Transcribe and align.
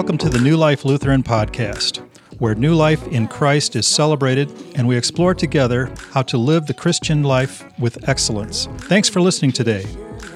Welcome 0.00 0.16
to 0.16 0.30
the 0.30 0.40
New 0.40 0.56
Life 0.56 0.86
Lutheran 0.86 1.22
Podcast, 1.22 1.98
where 2.38 2.54
new 2.54 2.74
life 2.74 3.06
in 3.08 3.28
Christ 3.28 3.76
is 3.76 3.86
celebrated 3.86 4.50
and 4.74 4.88
we 4.88 4.96
explore 4.96 5.34
together 5.34 5.92
how 6.12 6.22
to 6.22 6.38
live 6.38 6.64
the 6.64 6.72
Christian 6.72 7.22
life 7.22 7.62
with 7.78 8.08
excellence. 8.08 8.64
Thanks 8.78 9.10
for 9.10 9.20
listening 9.20 9.52
today. 9.52 9.84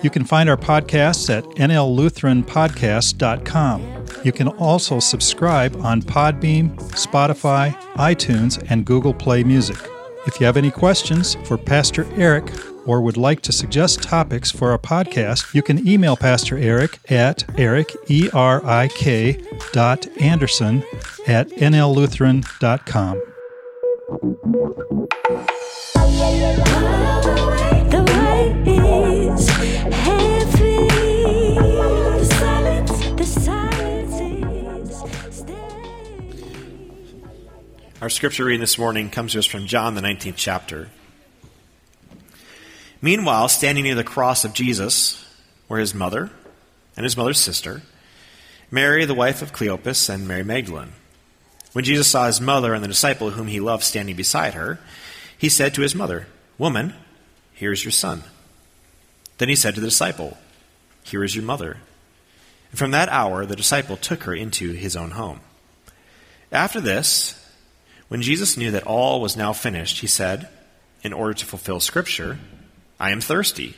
You 0.02 0.10
can 0.10 0.26
find 0.26 0.50
our 0.50 0.58
podcasts 0.58 1.34
at 1.34 1.44
nllutheranpodcast.com. 1.44 4.04
You 4.22 4.32
can 4.32 4.48
also 4.48 5.00
subscribe 5.00 5.76
on 5.76 6.02
Podbean, 6.02 6.76
Spotify, 6.90 7.74
iTunes, 7.94 8.62
and 8.68 8.84
Google 8.84 9.14
Play 9.14 9.44
Music. 9.44 9.78
If 10.26 10.40
you 10.40 10.44
have 10.44 10.58
any 10.58 10.70
questions 10.70 11.38
for 11.46 11.56
Pastor 11.56 12.04
Erik 12.20 12.50
or 12.86 13.00
would 13.00 13.16
like 13.16 13.40
to 13.42 13.52
suggest 13.52 14.02
topics 14.02 14.50
for 14.50 14.70
our 14.70 14.78
podcast, 14.78 15.54
you 15.54 15.62
can 15.62 15.86
email 15.86 16.16
Pastor 16.16 16.56
Erik 16.58 16.98
at 17.10 17.44
eric, 17.58 17.94
E-R-I-K, 18.08 19.40
dot 19.72 20.06
Anderson 20.20 20.84
at 21.26 21.48
nllutheran.com. 21.50 23.22
The 27.90 28.02
light 28.06 28.56
is 28.66 29.48
heavy. 29.94 30.88
The 32.18 32.24
silence, 32.38 32.90
the 33.16 33.24
silence 33.24 34.20
is 35.30 35.36
steady. 35.36 36.44
Our 38.02 38.10
scripture 38.10 38.44
reading 38.44 38.60
this 38.60 38.78
morning 38.78 39.10
comes 39.10 39.32
to 39.32 39.38
us 39.40 39.46
from 39.46 39.66
John, 39.66 39.94
the 39.94 40.00
19th 40.00 40.34
chapter. 40.36 40.90
Meanwhile, 43.04 43.48
standing 43.50 43.84
near 43.84 43.94
the 43.94 44.02
cross 44.02 44.46
of 44.46 44.54
Jesus 44.54 45.22
were 45.68 45.76
his 45.76 45.92
mother 45.92 46.30
and 46.96 47.04
his 47.04 47.18
mother's 47.18 47.38
sister, 47.38 47.82
Mary, 48.70 49.04
the 49.04 49.12
wife 49.12 49.42
of 49.42 49.52
Cleopas, 49.52 50.08
and 50.08 50.26
Mary 50.26 50.42
Magdalene. 50.42 50.92
When 51.74 51.84
Jesus 51.84 52.08
saw 52.08 52.26
his 52.26 52.40
mother 52.40 52.72
and 52.72 52.82
the 52.82 52.88
disciple 52.88 53.28
whom 53.28 53.48
he 53.48 53.60
loved 53.60 53.82
standing 53.82 54.16
beside 54.16 54.54
her, 54.54 54.78
he 55.36 55.50
said 55.50 55.74
to 55.74 55.82
his 55.82 55.94
mother, 55.94 56.28
Woman, 56.56 56.94
here 57.52 57.72
is 57.72 57.84
your 57.84 57.92
son. 57.92 58.22
Then 59.36 59.50
he 59.50 59.54
said 59.54 59.74
to 59.74 59.82
the 59.82 59.88
disciple, 59.88 60.38
Here 61.02 61.22
is 61.22 61.36
your 61.36 61.44
mother. 61.44 61.76
And 62.70 62.78
from 62.78 62.92
that 62.92 63.10
hour, 63.10 63.44
the 63.44 63.54
disciple 63.54 63.98
took 63.98 64.22
her 64.22 64.34
into 64.34 64.72
his 64.72 64.96
own 64.96 65.10
home. 65.10 65.40
After 66.50 66.80
this, 66.80 67.38
when 68.08 68.22
Jesus 68.22 68.56
knew 68.56 68.70
that 68.70 68.86
all 68.86 69.20
was 69.20 69.36
now 69.36 69.52
finished, 69.52 69.98
he 69.98 70.06
said, 70.06 70.48
in 71.02 71.12
order 71.12 71.34
to 71.34 71.44
fulfill 71.44 71.80
Scripture, 71.80 72.38
I 73.04 73.10
am 73.10 73.20
thirsty. 73.20 73.74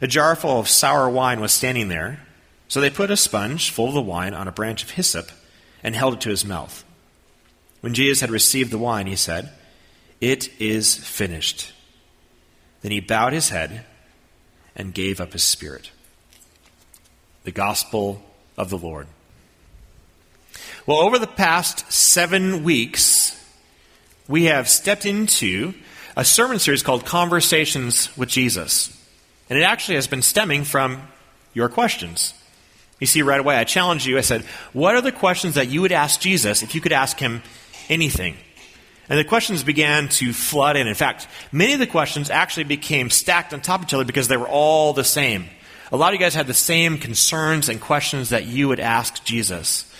A 0.00 0.06
jar 0.06 0.36
full 0.36 0.60
of 0.60 0.68
sour 0.68 1.10
wine 1.10 1.40
was 1.40 1.52
standing 1.52 1.88
there, 1.88 2.20
so 2.68 2.80
they 2.80 2.90
put 2.90 3.10
a 3.10 3.16
sponge 3.16 3.70
full 3.70 3.88
of 3.88 3.94
the 3.94 4.00
wine 4.00 4.34
on 4.34 4.46
a 4.46 4.52
branch 4.52 4.84
of 4.84 4.90
hyssop 4.90 5.32
and 5.82 5.96
held 5.96 6.14
it 6.14 6.20
to 6.20 6.28
his 6.28 6.44
mouth. 6.44 6.84
When 7.80 7.92
Jesus 7.92 8.20
had 8.20 8.30
received 8.30 8.70
the 8.70 8.78
wine, 8.78 9.08
he 9.08 9.16
said, 9.16 9.50
It 10.20 10.48
is 10.60 10.94
finished. 10.94 11.72
Then 12.82 12.92
he 12.92 13.00
bowed 13.00 13.32
his 13.32 13.48
head 13.48 13.84
and 14.76 14.94
gave 14.94 15.20
up 15.20 15.32
his 15.32 15.42
spirit. 15.42 15.90
The 17.42 17.50
Gospel 17.50 18.22
of 18.56 18.70
the 18.70 18.78
Lord. 18.78 19.08
Well, 20.86 20.98
over 20.98 21.18
the 21.18 21.26
past 21.26 21.90
seven 21.90 22.62
weeks, 22.62 23.44
we 24.28 24.44
have 24.44 24.68
stepped 24.68 25.04
into 25.04 25.74
a 26.16 26.24
sermon 26.24 26.58
series 26.58 26.82
called 26.82 27.04
Conversations 27.04 28.16
with 28.16 28.30
Jesus. 28.30 28.90
And 29.50 29.58
it 29.58 29.62
actually 29.62 29.96
has 29.96 30.06
been 30.06 30.22
stemming 30.22 30.64
from 30.64 31.02
your 31.52 31.68
questions. 31.68 32.32
You 32.98 33.06
see, 33.06 33.20
right 33.20 33.38
away, 33.38 33.56
I 33.56 33.64
challenged 33.64 34.06
you. 34.06 34.16
I 34.16 34.22
said, 34.22 34.42
What 34.72 34.94
are 34.94 35.02
the 35.02 35.12
questions 35.12 35.56
that 35.56 35.68
you 35.68 35.82
would 35.82 35.92
ask 35.92 36.18
Jesus 36.18 36.62
if 36.62 36.74
you 36.74 36.80
could 36.80 36.92
ask 36.92 37.18
him 37.18 37.42
anything? 37.90 38.36
And 39.08 39.18
the 39.18 39.24
questions 39.24 39.62
began 39.62 40.08
to 40.08 40.32
flood 40.32 40.76
in. 40.76 40.88
In 40.88 40.94
fact, 40.94 41.28
many 41.52 41.74
of 41.74 41.78
the 41.78 41.86
questions 41.86 42.30
actually 42.30 42.64
became 42.64 43.10
stacked 43.10 43.52
on 43.52 43.60
top 43.60 43.80
of 43.80 43.86
each 43.86 43.94
other 43.94 44.04
because 44.04 44.26
they 44.26 44.38
were 44.38 44.48
all 44.48 44.94
the 44.94 45.04
same. 45.04 45.44
A 45.92 45.96
lot 45.96 46.08
of 46.08 46.14
you 46.14 46.24
guys 46.24 46.34
had 46.34 46.48
the 46.48 46.54
same 46.54 46.98
concerns 46.98 47.68
and 47.68 47.80
questions 47.80 48.30
that 48.30 48.46
you 48.46 48.66
would 48.68 48.80
ask 48.80 49.22
Jesus. 49.22 49.92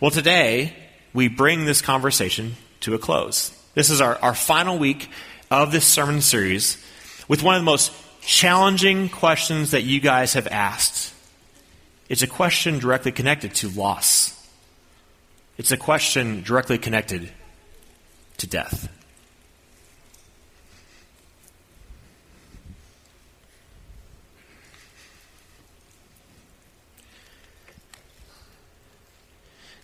Well, 0.00 0.10
today, 0.10 0.74
we 1.14 1.28
bring 1.28 1.64
this 1.64 1.80
conversation 1.80 2.56
to 2.80 2.94
a 2.94 2.98
close. 2.98 3.56
This 3.74 3.88
is 3.88 4.00
our, 4.00 4.18
our 4.18 4.34
final 4.34 4.76
week 4.76 5.08
of 5.50 5.72
this 5.72 5.84
sermon 5.84 6.20
series 6.20 6.76
with 7.26 7.42
one 7.42 7.56
of 7.56 7.60
the 7.60 7.66
most 7.66 7.92
challenging 8.22 9.08
questions 9.08 9.72
that 9.72 9.82
you 9.82 10.00
guys 10.00 10.34
have 10.34 10.46
asked. 10.46 11.12
It's 12.08 12.22
a 12.22 12.26
question 12.26 12.78
directly 12.78 13.10
connected 13.10 13.54
to 13.56 13.68
loss, 13.68 14.48
it's 15.58 15.72
a 15.72 15.76
question 15.76 16.42
directly 16.42 16.78
connected 16.78 17.30
to 18.38 18.46
death. 18.46 18.88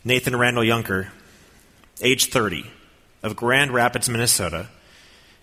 Nathan 0.04 0.36
Randall 0.36 0.62
Yunker, 0.62 1.08
age 2.00 2.26
30, 2.26 2.70
of 3.24 3.34
Grand 3.34 3.72
Rapids, 3.72 4.08
Minnesota, 4.08 4.68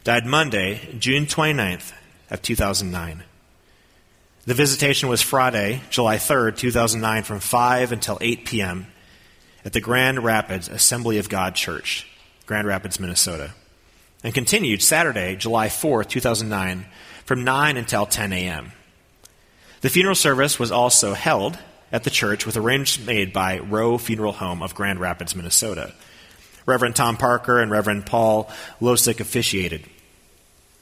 died 0.04 0.26
Monday, 0.26 0.96
June 1.00 1.26
29th 1.26 1.94
of 2.30 2.42
2009. 2.42 3.24
The 4.46 4.54
visitation 4.54 5.08
was 5.08 5.22
Friday, 5.22 5.82
July 5.90 6.18
3rd, 6.18 6.58
2009, 6.58 7.24
from 7.24 7.40
5 7.40 7.92
until 7.94 8.18
8 8.20 8.46
p.m. 8.46 8.88
at 9.64 9.72
the 9.72 9.80
Grand 9.80 10.22
Rapids 10.22 10.68
Assembly 10.68 11.20
of 11.20 11.30
God 11.30 11.56
Church, 11.56 12.06
Grand 12.46 12.68
Rapids, 12.68 13.00
Minnesota, 13.00 13.52
and 14.26 14.34
continued 14.34 14.82
Saturday, 14.82 15.38
July 15.38 15.70
4th, 15.70 16.10
2009, 16.10 16.86
from 17.24 17.46
9 17.46 17.78
until 17.78 18.06
10 18.06 18.34
a.m. 18.34 18.74
The 19.80 19.90
funeral 19.90 20.16
service 20.16 20.60
was 20.60 20.72
also 20.72 21.14
held 21.14 21.58
at 21.94 22.04
the 22.04 22.10
church 22.10 22.46
with 22.46 22.58
arrangements 22.58 23.08
made 23.08 23.32
by 23.32 23.60
Rowe 23.60 23.98
Funeral 23.98 24.34
Home 24.34 24.62
of 24.62 24.76
Grand 24.76 25.00
Rapids, 25.00 25.34
Minnesota. 25.34 25.94
Reverend 26.66 26.96
Tom 26.96 27.18
Parker 27.18 27.60
and 27.60 27.72
Reverend 27.72 28.06
Paul 28.06 28.50
Losick 28.82 29.20
officiated. 29.20 29.86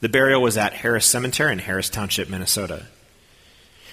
The 0.00 0.08
burial 0.08 0.42
was 0.42 0.56
at 0.56 0.72
Harris 0.72 1.06
Cemetery 1.06 1.52
in 1.52 1.58
Harris 1.60 1.88
Township, 1.88 2.28
Minnesota. 2.28 2.86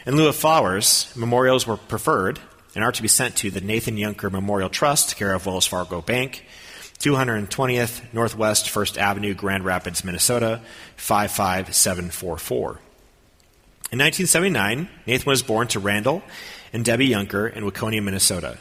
In 0.05 0.15
lieu 0.15 0.27
of 0.27 0.35
flowers, 0.35 1.11
memorials 1.15 1.67
were 1.67 1.77
preferred 1.77 2.39
and 2.75 2.83
are 2.83 2.91
to 2.91 3.01
be 3.01 3.07
sent 3.07 3.35
to 3.37 3.51
the 3.51 3.61
Nathan 3.61 3.97
Yunker 3.97 4.31
Memorial 4.31 4.69
Trust, 4.69 5.15
care 5.17 5.33
of 5.33 5.45
Wells 5.45 5.65
Fargo 5.65 6.01
Bank, 6.01 6.45
220th 6.99 8.13
Northwest 8.13 8.65
1st 8.67 8.97
Avenue, 8.97 9.33
Grand 9.33 9.65
Rapids, 9.65 10.03
Minnesota, 10.03 10.61
55744. 10.97 12.69
In 13.91 13.97
1979, 13.97 14.89
Nathan 15.07 15.29
was 15.29 15.41
born 15.41 15.67
to 15.69 15.79
Randall 15.79 16.21
and 16.73 16.85
Debbie 16.85 17.09
Yunker 17.09 17.51
in 17.51 17.63
Waconia, 17.63 18.03
Minnesota. 18.03 18.57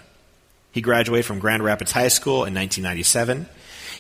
He 0.72 0.80
graduated 0.80 1.26
from 1.26 1.38
Grand 1.38 1.64
Rapids 1.64 1.92
High 1.92 2.08
School 2.08 2.44
in 2.44 2.54
1997. 2.54 3.48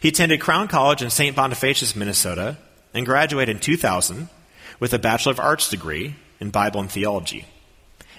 He 0.00 0.08
attended 0.08 0.40
Crown 0.40 0.68
College 0.68 1.02
in 1.02 1.10
St. 1.10 1.34
Bonifacius, 1.34 1.96
Minnesota, 1.96 2.58
and 2.94 3.06
graduated 3.06 3.56
in 3.56 3.60
2000 3.60 4.28
with 4.80 4.92
a 4.92 4.98
Bachelor 4.98 5.32
of 5.32 5.40
Arts 5.40 5.68
degree 5.68 6.14
in 6.40 6.50
Bible 6.50 6.80
and 6.80 6.90
Theology, 6.90 7.46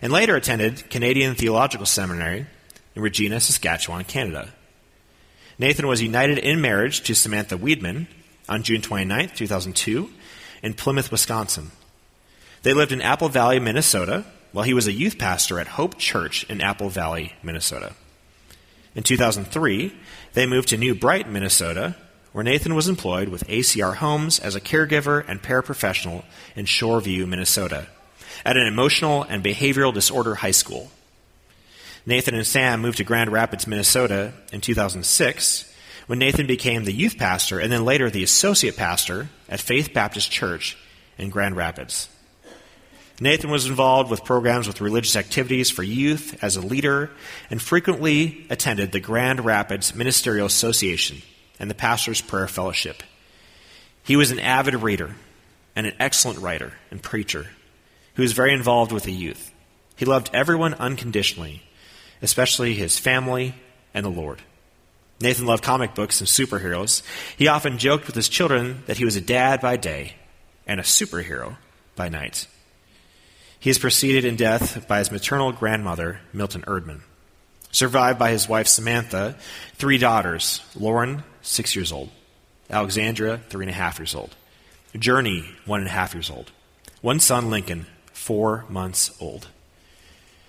and 0.01 0.11
later 0.11 0.35
attended 0.35 0.89
Canadian 0.89 1.35
Theological 1.35 1.85
Seminary 1.85 2.47
in 2.95 3.01
Regina, 3.01 3.39
Saskatchewan, 3.39 4.03
Canada. 4.03 4.49
Nathan 5.57 5.87
was 5.87 6.01
united 6.01 6.37
in 6.37 6.61
marriage 6.61 7.01
to 7.01 7.15
Samantha 7.15 7.57
Weedman 7.57 8.07
on 8.47 8.63
June 8.63 8.81
29, 8.81 9.29
2002, 9.35 10.09
in 10.63 10.73
Plymouth, 10.73 11.11
Wisconsin. 11.11 11.71
They 12.63 12.73
lived 12.73 12.91
in 12.91 13.01
Apple 13.01 13.29
Valley, 13.29 13.59
Minnesota, 13.59 14.25
while 14.51 14.65
he 14.65 14.73
was 14.73 14.87
a 14.87 14.91
youth 14.91 15.17
pastor 15.17 15.59
at 15.59 15.67
Hope 15.67 15.97
Church 15.97 16.43
in 16.49 16.59
Apple 16.59 16.89
Valley, 16.89 17.33
Minnesota. 17.43 17.93
In 18.95 19.03
2003, 19.03 19.93
they 20.33 20.45
moved 20.45 20.69
to 20.69 20.77
New 20.77 20.95
Brighton, 20.95 21.33
Minnesota, 21.33 21.95
where 22.31 22.43
Nathan 22.43 22.75
was 22.75 22.87
employed 22.87 23.29
with 23.29 23.47
ACR 23.47 23.95
Homes 23.95 24.39
as 24.39 24.55
a 24.55 24.61
caregiver 24.61 25.23
and 25.27 25.41
paraprofessional 25.41 26.23
in 26.55 26.65
Shoreview, 26.65 27.27
Minnesota, 27.27 27.87
at 28.45 28.57
an 28.57 28.67
emotional 28.67 29.23
and 29.23 29.43
behavioral 29.43 29.93
disorder 29.93 30.35
high 30.35 30.51
school. 30.51 30.91
Nathan 32.05 32.35
and 32.35 32.47
Sam 32.47 32.81
moved 32.81 32.97
to 32.97 33.03
Grand 33.03 33.31
Rapids, 33.31 33.67
Minnesota 33.67 34.33
in 34.51 34.61
2006 34.61 35.65
when 36.09 36.17
Nathan 36.17 36.47
became 36.47 36.85
the 36.85 36.91
youth 36.91 37.19
pastor 37.19 37.59
and 37.59 37.71
then 37.71 37.85
later 37.85 38.09
the 38.09 38.23
associate 38.23 38.75
pastor 38.75 39.29
at 39.47 39.59
Faith 39.59 39.93
Baptist 39.93 40.31
Church 40.31 40.75
in 41.19 41.29
Grand 41.29 41.55
Rapids. 41.55 42.09
Nathan 43.21 43.49
was 43.49 43.65
involved 43.65 44.09
with 44.09 44.23
programs 44.23 44.67
with 44.67 44.79
religious 44.79 45.15
activities 45.15 45.69
for 45.69 45.83
youth 45.83 46.41
as 46.41 46.55
a 46.55 46.61
leader 46.61 47.11
and 47.49 47.61
frequently 47.61 48.45
attended 48.49 48.91
the 48.91 48.99
Grand 48.99 49.43
Rapids 49.43 49.93
Ministerial 49.93 50.45
Association 50.45 51.21
and 51.59 51.69
the 51.69 51.75
Pastor's 51.75 52.21
Prayer 52.21 52.47
Fellowship. 52.47 53.03
He 54.03 54.15
was 54.15 54.31
an 54.31 54.39
avid 54.39 54.75
reader 54.75 55.15
and 55.75 55.85
an 55.85 55.95
excellent 55.99 56.39
writer 56.39 56.73
and 56.91 57.03
preacher 57.03 57.47
who 58.15 58.21
was 58.21 58.31
very 58.31 58.53
involved 58.53 58.91
with 58.91 59.03
the 59.03 59.13
youth. 59.13 59.51
He 59.97 60.05
loved 60.05 60.29
everyone 60.33 60.73
unconditionally, 60.75 61.63
especially 62.21 62.73
his 62.73 62.97
family 62.97 63.53
and 63.93 64.05
the 64.05 64.09
Lord. 64.09 64.41
Nathan 65.21 65.45
loved 65.45 65.63
comic 65.63 65.93
books 65.93 66.21
and 66.21 66.29
superheroes. 66.29 67.03
He 67.37 67.49
often 67.49 67.77
joked 67.77 68.07
with 68.07 68.15
his 68.15 68.29
children 68.29 68.83
that 68.87 68.97
he 68.97 69.03
was 69.03 69.17
a 69.17 69.21
dad 69.21 69.59
by 69.59 69.75
day 69.75 70.15
and 70.65 70.79
a 70.79 70.83
superhero 70.83 71.57
by 71.97 72.07
night. 72.07 72.47
He 73.59 73.69
is 73.69 73.77
preceded 73.77 74.23
in 74.23 74.37
death 74.37 74.87
by 74.87 74.99
his 74.99 75.11
maternal 75.11 75.51
grandmother, 75.51 76.21
Milton 76.31 76.61
Erdman. 76.61 77.01
Survived 77.71 78.17
by 78.17 78.31
his 78.31 78.47
wife, 78.47 78.67
Samantha, 78.67 79.35
three 79.75 79.97
daughters 79.97 80.61
Lauren, 80.75 81.23
six 81.41 81.75
years 81.75 81.91
old, 81.91 82.09
Alexandra, 82.69 83.41
three 83.49 83.65
and 83.65 83.69
a 83.69 83.73
half 83.75 83.99
years 83.99 84.15
old, 84.15 84.35
Journey, 84.97 85.45
one 85.65 85.81
and 85.81 85.89
a 85.89 85.91
half 85.91 86.13
years 86.13 86.29
old, 86.29 86.51
one 87.01 87.19
son, 87.19 87.49
Lincoln, 87.49 87.85
four 88.13 88.65
months 88.69 89.11
old. 89.19 89.47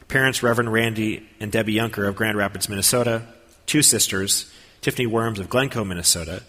Parents, 0.08 0.42
Reverend 0.42 0.72
Randy 0.72 1.28
and 1.40 1.52
Debbie 1.52 1.74
Yunker 1.74 2.08
of 2.08 2.16
Grand 2.16 2.36
Rapids, 2.36 2.68
Minnesota, 2.68 3.22
two 3.66 3.82
sisters, 3.82 4.52
Tiffany 4.80 5.06
Worms 5.06 5.38
of 5.38 5.50
Glencoe, 5.50 5.84
Minnesota, 5.84 6.42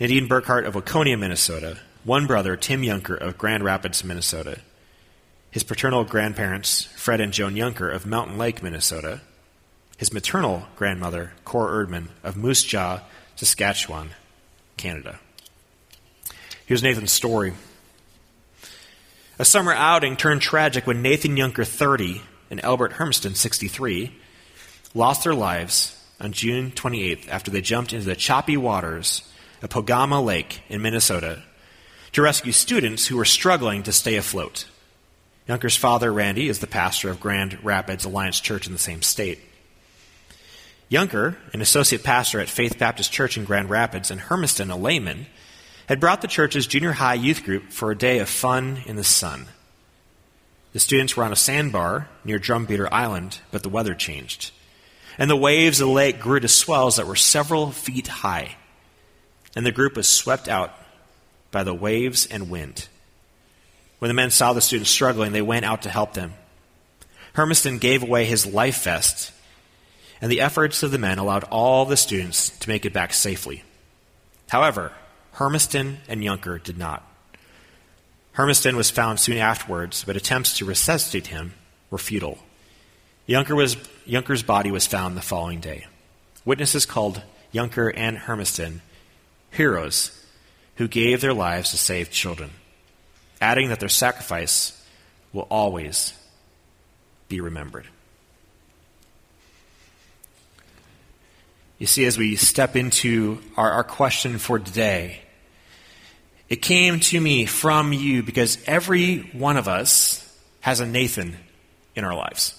Nadine 0.00 0.28
Burkhart 0.28 0.66
of 0.66 0.74
Waconia, 0.74 1.18
Minnesota, 1.18 1.78
one 2.04 2.26
brother, 2.26 2.56
Tim 2.56 2.82
Yunker 2.82 3.16
of 3.16 3.38
Grand 3.38 3.62
Rapids, 3.62 4.02
Minnesota, 4.02 4.60
his 5.50 5.62
paternal 5.64 6.04
grandparents, 6.04 6.84
Fred 6.96 7.20
and 7.20 7.32
Joan 7.32 7.54
Yunker 7.54 7.94
of 7.94 8.06
Mountain 8.06 8.38
Lake, 8.38 8.62
Minnesota, 8.62 9.20
his 9.96 10.12
maternal 10.12 10.64
grandmother, 10.76 11.32
Cora 11.44 11.84
Erdman 11.84 12.08
of 12.22 12.36
Moose 12.36 12.62
Jaw, 12.62 13.00
Saskatchewan, 13.36 14.10
Canada. 14.76 15.18
Here's 16.66 16.82
Nathan's 16.82 17.12
story. 17.12 17.54
A 19.38 19.44
summer 19.44 19.72
outing 19.72 20.16
turned 20.16 20.42
tragic 20.42 20.86
when 20.86 21.02
Nathan 21.02 21.36
Yunker, 21.36 21.66
30, 21.66 22.22
and 22.50 22.62
Albert 22.64 22.94
Hermiston, 22.94 23.34
63, 23.34 24.12
lost 24.94 25.24
their 25.24 25.34
lives 25.34 25.94
on 26.20 26.32
June 26.32 26.72
28th 26.72 27.28
after 27.28 27.50
they 27.50 27.60
jumped 27.60 27.92
into 27.92 28.06
the 28.06 28.16
choppy 28.16 28.56
waters 28.56 29.22
of 29.62 29.70
Pokegama 29.70 30.24
Lake 30.24 30.62
in 30.68 30.82
Minnesota 30.82 31.42
to 32.12 32.22
rescue 32.22 32.52
students 32.52 33.06
who 33.06 33.16
were 33.16 33.24
struggling 33.24 33.82
to 33.84 33.92
stay 33.92 34.16
afloat. 34.16 34.66
Yunker's 35.48 35.76
father, 35.76 36.12
Randy, 36.12 36.48
is 36.48 36.58
the 36.58 36.66
pastor 36.66 37.08
of 37.08 37.20
Grand 37.20 37.64
Rapids 37.64 38.04
Alliance 38.04 38.38
Church 38.38 38.66
in 38.66 38.74
the 38.74 38.78
same 38.78 39.00
state. 39.00 39.40
Yunker, 40.90 41.36
an 41.54 41.62
associate 41.62 42.02
pastor 42.02 42.38
at 42.38 42.50
Faith 42.50 42.78
Baptist 42.78 43.12
Church 43.12 43.38
in 43.38 43.44
Grand 43.44 43.70
Rapids, 43.70 44.10
and 44.10 44.20
Hermiston, 44.20 44.70
a 44.70 44.76
layman, 44.76 45.26
had 45.86 46.00
brought 46.00 46.20
the 46.20 46.28
church's 46.28 46.66
junior 46.66 46.92
high 46.92 47.14
youth 47.14 47.44
group 47.44 47.70
for 47.70 47.90
a 47.90 47.96
day 47.96 48.18
of 48.18 48.28
fun 48.28 48.82
in 48.84 48.96
the 48.96 49.04
sun. 49.04 49.46
The 50.74 50.80
students 50.80 51.16
were 51.16 51.24
on 51.24 51.32
a 51.32 51.36
sandbar 51.36 52.08
near 52.24 52.38
Drumbeater 52.38 52.92
Island, 52.92 53.40
but 53.50 53.62
the 53.62 53.70
weather 53.70 53.94
changed. 53.94 54.50
And 55.16 55.30
the 55.30 55.36
waves 55.36 55.80
of 55.80 55.88
the 55.88 55.94
lake 55.94 56.20
grew 56.20 56.40
to 56.40 56.48
swells 56.48 56.96
that 56.96 57.06
were 57.06 57.16
several 57.16 57.70
feet 57.70 58.06
high. 58.06 58.56
And 59.56 59.64
the 59.64 59.72
group 59.72 59.96
was 59.96 60.08
swept 60.08 60.46
out 60.46 60.74
by 61.50 61.64
the 61.64 61.74
waves 61.74 62.26
and 62.26 62.50
wind. 62.50 62.86
When 63.98 64.08
the 64.08 64.14
men 64.14 64.30
saw 64.30 64.52
the 64.52 64.60
students 64.60 64.90
struggling, 64.90 65.32
they 65.32 65.42
went 65.42 65.64
out 65.64 65.82
to 65.82 65.90
help 65.90 66.14
them. 66.14 66.34
Hermiston 67.34 67.78
gave 67.78 68.02
away 68.02 68.24
his 68.24 68.46
life 68.46 68.84
vest, 68.84 69.32
and 70.20 70.30
the 70.30 70.40
efforts 70.40 70.82
of 70.82 70.90
the 70.90 70.98
men 70.98 71.18
allowed 71.18 71.44
all 71.44 71.84
the 71.84 71.96
students 71.96 72.50
to 72.58 72.68
make 72.68 72.84
it 72.84 72.92
back 72.92 73.12
safely. 73.12 73.62
However, 74.48 74.92
Hermiston 75.32 75.98
and 76.08 76.22
Yunker 76.22 76.62
did 76.62 76.78
not. 76.78 77.04
Hermiston 78.32 78.76
was 78.76 78.90
found 78.90 79.20
soon 79.20 79.36
afterwards, 79.36 80.04
but 80.04 80.16
attempts 80.16 80.58
to 80.58 80.64
resuscitate 80.64 81.28
him 81.28 81.54
were 81.90 81.98
futile. 81.98 82.38
Yunker 83.28 83.56
was, 83.56 83.76
Yunker's 84.06 84.42
body 84.42 84.70
was 84.70 84.86
found 84.86 85.16
the 85.16 85.22
following 85.22 85.60
day. 85.60 85.86
Witnesses 86.44 86.86
called 86.86 87.22
Yunker 87.52 87.92
and 87.94 88.16
Hermiston 88.16 88.80
heroes 89.50 90.24
who 90.76 90.88
gave 90.88 91.20
their 91.20 91.34
lives 91.34 91.70
to 91.70 91.76
save 91.76 92.10
children, 92.10 92.50
adding 93.40 93.68
that 93.68 93.80
their 93.80 93.88
sacrifice 93.88 94.72
will 95.32 95.46
always 95.50 96.12
be 97.28 97.40
remembered. 97.40 97.86
You 101.78 101.86
see, 101.86 102.04
as 102.06 102.18
we 102.18 102.34
step 102.36 102.74
into 102.74 103.38
our, 103.56 103.70
our 103.70 103.84
question 103.84 104.38
for 104.38 104.58
today, 104.58 105.20
it 106.48 106.56
came 106.56 106.98
to 106.98 107.20
me 107.20 107.46
from 107.46 107.92
you 107.92 108.22
because 108.22 108.58
every 108.66 109.18
one 109.18 109.56
of 109.56 109.68
us 109.68 110.24
has 110.60 110.80
a 110.80 110.86
Nathan 110.86 111.36
in 111.94 112.04
our 112.04 112.16
lives. 112.16 112.54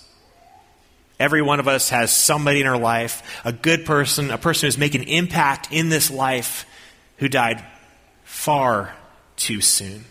Every 1.20 1.42
one 1.42 1.60
of 1.60 1.68
us 1.68 1.90
has 1.90 2.12
somebody 2.12 2.62
in 2.62 2.68
our 2.68 2.78
life, 2.78 3.42
a 3.44 3.52
good 3.52 3.86
person, 3.86 4.32
a 4.32 4.38
person 4.38 4.68
who's 4.68 4.78
making 4.78 5.02
an 5.02 5.08
impact 5.10 5.68
in 5.72 5.90
this 5.90 6.10
life 6.10 6.66
who 7.18 7.28
died 7.28 7.62
far 8.24 8.94
too 9.36 9.60
soon. 9.60 10.06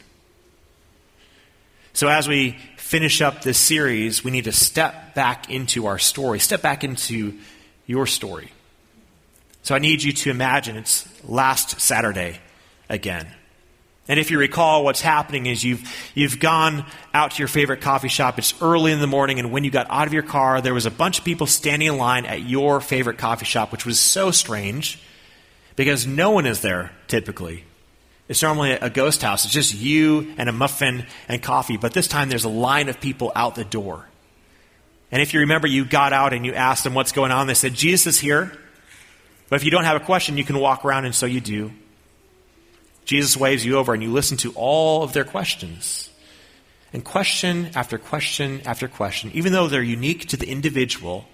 So, 1.99 2.07
as 2.07 2.29
we 2.29 2.53
finish 2.77 3.21
up 3.21 3.43
this 3.43 3.59
series, 3.59 4.23
we 4.23 4.31
need 4.31 4.45
to 4.45 4.53
step 4.53 5.17
back 5.17 5.51
into 5.51 5.87
our 5.87 5.99
story, 5.99 6.39
step 6.39 6.63
back 6.63 6.85
into 6.85 7.37
your 7.89 8.07
story. 8.07 8.53
So, 9.65 9.75
I 9.75 9.81
need 9.81 10.05
you 10.05 10.13
to 10.13 10.31
imagine 10.31 10.77
it's 10.77 11.09
last 11.29 11.81
Saturday 11.81 12.39
again. 12.89 13.27
And 14.07 14.21
if 14.21 14.31
you 14.31 14.39
recall, 14.39 14.85
what's 14.85 15.01
happening 15.01 15.47
is 15.47 15.65
you've, 15.65 15.93
you've 16.15 16.39
gone 16.39 16.87
out 17.13 17.33
to 17.33 17.39
your 17.41 17.49
favorite 17.49 17.81
coffee 17.81 18.07
shop. 18.07 18.39
It's 18.39 18.55
early 18.63 18.93
in 18.93 19.01
the 19.01 19.09
morning, 19.09 19.41
and 19.41 19.51
when 19.51 19.65
you 19.65 19.73
got 19.73 19.89
out 19.91 20.07
of 20.07 20.13
your 20.13 20.23
car, 20.23 20.61
there 20.61 20.75
was 20.75 20.87
a 20.87 20.93
bunch 20.93 21.19
of 21.19 21.25
people 21.25 21.49
standing 21.49 21.89
in 21.89 21.97
line 21.97 22.27
at 22.27 22.43
your 22.43 22.81
favorite 22.81 23.19
coffee 23.19 23.45
shop, 23.45 23.73
which 23.73 23.85
was 23.85 23.99
so 23.99 24.31
strange 24.31 25.03
because 25.75 26.07
no 26.07 26.31
one 26.31 26.47
is 26.47 26.61
there 26.61 26.93
typically. 27.09 27.65
It's 28.29 28.43
normally 28.43 28.73
a 28.73 28.91
ghost 28.91 29.23
house. 29.23 29.45
It's 29.45 29.55
just 29.55 29.75
you 29.75 30.35
and 30.37 30.49
a 30.49 30.53
muffin 30.53 31.07
and 31.29 31.43
coffee, 31.43 31.79
but 31.79 31.95
this 31.95 32.07
time 32.07 32.29
there's 32.29 32.45
a 32.45 32.51
line 32.51 32.89
of 32.89 33.01
people 33.01 33.33
out 33.35 33.55
the 33.55 33.65
door. 33.65 34.07
And 35.11 35.23
if 35.23 35.33
you 35.33 35.41
remember, 35.41 35.67
you 35.67 35.87
got 35.87 36.13
out 36.13 36.35
and 36.35 36.45
you 36.45 36.53
asked 36.53 36.85
them 36.85 36.93
what's 36.93 37.13
going 37.13 37.33
on. 37.33 37.47
They 37.47 37.55
said, 37.55 37.73
Jesus 37.73 38.17
is 38.17 38.21
here. 38.21 38.53
But 39.49 39.57
if 39.57 39.65
you 39.65 39.71
don't 39.71 39.85
have 39.85 40.01
a 40.01 40.05
question, 40.05 40.37
you 40.37 40.45
can 40.45 40.59
walk 40.59 40.85
around, 40.85 41.07
and 41.07 41.15
so 41.15 41.25
you 41.25 41.41
do. 41.41 41.73
Jesus 43.07 43.35
waves 43.35 43.65
you 43.65 43.79
over 43.79 43.95
and 43.95 44.03
you 44.03 44.13
listen 44.13 44.37
to 44.39 44.53
all 44.55 45.03
of 45.03 45.15
their 45.15 45.25
questions. 45.25 46.11
And 46.93 47.03
question 47.03 47.71
after 47.75 47.97
question 47.97 48.61
after 48.67 48.87
question, 48.87 49.31
even 49.33 49.53
though 49.53 49.67
they're 49.69 49.83
unique 49.83 50.29
to 50.29 50.37
the 50.37 50.47
individual, 50.47 51.27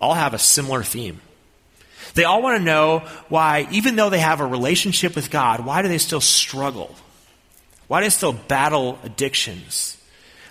all 0.00 0.14
have 0.14 0.32
a 0.32 0.38
similar 0.38 0.82
theme. 0.82 1.20
They 2.14 2.24
all 2.24 2.42
want 2.42 2.58
to 2.58 2.64
know 2.64 3.00
why, 3.28 3.68
even 3.70 3.96
though 3.96 4.10
they 4.10 4.18
have 4.18 4.40
a 4.40 4.46
relationship 4.46 5.14
with 5.14 5.30
God, 5.30 5.64
why 5.64 5.82
do 5.82 5.88
they 5.88 5.98
still 5.98 6.20
struggle? 6.20 6.94
Why 7.86 8.00
do 8.00 8.06
they 8.06 8.10
still 8.10 8.32
battle 8.32 8.98
addictions? 9.04 9.96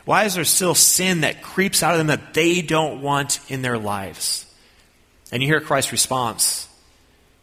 Why 0.05 0.25
is 0.25 0.35
there 0.35 0.43
still 0.43 0.75
sin 0.75 1.21
that 1.21 1.41
creeps 1.41 1.83
out 1.83 1.93
of 1.93 1.97
them 1.97 2.07
that 2.07 2.33
they 2.33 2.61
don't 2.61 3.01
want 3.01 3.39
in 3.49 3.61
their 3.61 3.77
lives? 3.77 4.45
And 5.31 5.43
you 5.43 5.47
hear 5.47 5.61
Christ's 5.61 5.91
response. 5.91 6.67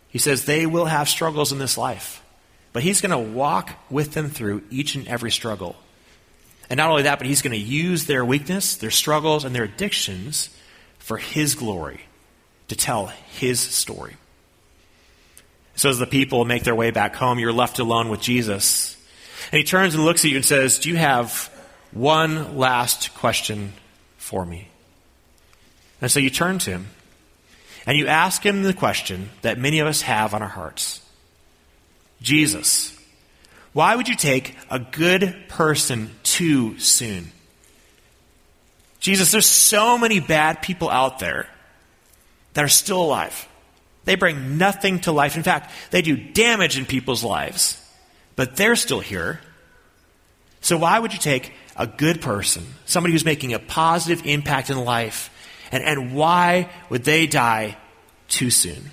He 0.08 0.18
says, 0.18 0.44
They 0.44 0.66
will 0.66 0.87
have 0.87 1.08
struggles 1.08 1.52
in 1.52 1.58
this 1.58 1.78
life. 1.78 2.23
But 2.73 2.82
he's 2.82 3.00
going 3.00 3.11
to 3.11 3.32
walk 3.32 3.70
with 3.90 4.12
them 4.12 4.28
through 4.28 4.62
each 4.70 4.96
and 4.96 5.08
every 5.08 5.30
struggle. 5.30 5.76
And 6.68 6.78
not 6.78 6.90
only 6.90 7.04
that, 7.04 7.18
but 7.18 7.26
he's 7.26 7.42
going 7.42 7.58
to 7.58 7.64
use 7.64 8.06
their 8.06 8.25
weakness, 8.25 8.76
their 8.76 8.90
struggles, 8.90 9.44
and 9.44 9.54
their 9.54 9.64
addictions 9.64 10.50
for 10.99 11.16
his 11.16 11.54
glory, 11.54 12.00
to 12.68 12.76
tell 12.76 13.06
his 13.06 13.61
story. 13.61 14.16
So 15.75 15.90
as 15.90 15.99
the 15.99 16.06
people 16.06 16.44
make 16.44 16.64
their 16.64 16.75
way 16.75 16.90
back 16.90 17.14
home, 17.16 17.38
you're 17.38 17.52
left 17.52 17.78
alone 17.78 18.08
with 18.08 18.20
Jesus. 18.20 18.96
And 19.52 19.58
he 19.58 19.64
turns 19.64 19.94
and 19.94 20.04
looks 20.04 20.25
at 20.25 20.30
you 20.30 20.37
and 20.37 20.44
says, 20.44 20.78
Do 20.78 20.88
you 20.88 20.96
have 20.96 21.50
one 21.92 22.56
last 22.56 23.14
question 23.14 23.73
for 24.16 24.44
me? 24.44 24.68
And 26.00 26.11
so 26.11 26.18
you 26.18 26.30
turn 26.30 26.58
to 26.61 26.70
him 26.70 26.87
and 27.87 27.96
you 27.96 28.06
ask 28.06 28.44
him 28.44 28.62
the 28.62 28.75
question 28.75 29.30
that 29.42 29.58
many 29.58 29.78
of 29.78 29.87
us 29.87 30.02
have 30.02 30.35
on 30.35 30.42
our 30.42 30.49
hearts. 30.49 31.00
Jesus, 32.20 32.99
why 33.73 33.94
would 33.94 34.08
you 34.08 34.16
take 34.16 34.56
a 34.70 34.78
good 34.78 35.37
person 35.49 36.11
too 36.23 36.78
soon? 36.78 37.30
Jesus, 38.99 39.30
there's 39.30 39.46
so 39.46 39.99
many 39.99 40.20
bad 40.20 40.62
people 40.62 40.90
out 40.90 41.18
there 41.18 41.49
that 42.57 42.65
are 42.65 42.69
still 42.69 43.03
alive. 43.03 43.47
They 44.07 44.15
bring 44.15 44.57
nothing 44.57 45.01
to 45.01 45.13
life. 45.13 45.37
In 45.37 45.43
fact, 45.43 45.71
they 45.91 46.01
do 46.01 46.17
damage 46.17 46.79
in 46.79 46.87
people's 46.87 47.23
lives, 47.23 47.79
but 48.35 48.57
they're 48.57 48.77
still 48.77 49.01
here. 49.01 49.41
So 50.63 50.79
why 50.79 50.99
would 50.99 51.13
you 51.13 51.19
take 51.19 51.53
a 51.77 51.87
good 51.87 52.23
person, 52.23 52.65
somebody 52.87 53.13
who's 53.13 53.27
making 53.27 53.53
a 53.53 53.59
positive 53.59 54.25
impact 54.25 54.71
in 54.71 54.83
life, 54.83 55.29
and, 55.71 55.85
and 55.85 56.15
why 56.15 56.71
would 56.89 57.05
they 57.05 57.27
die 57.27 57.77
too 58.29 58.49
soon? 58.49 58.91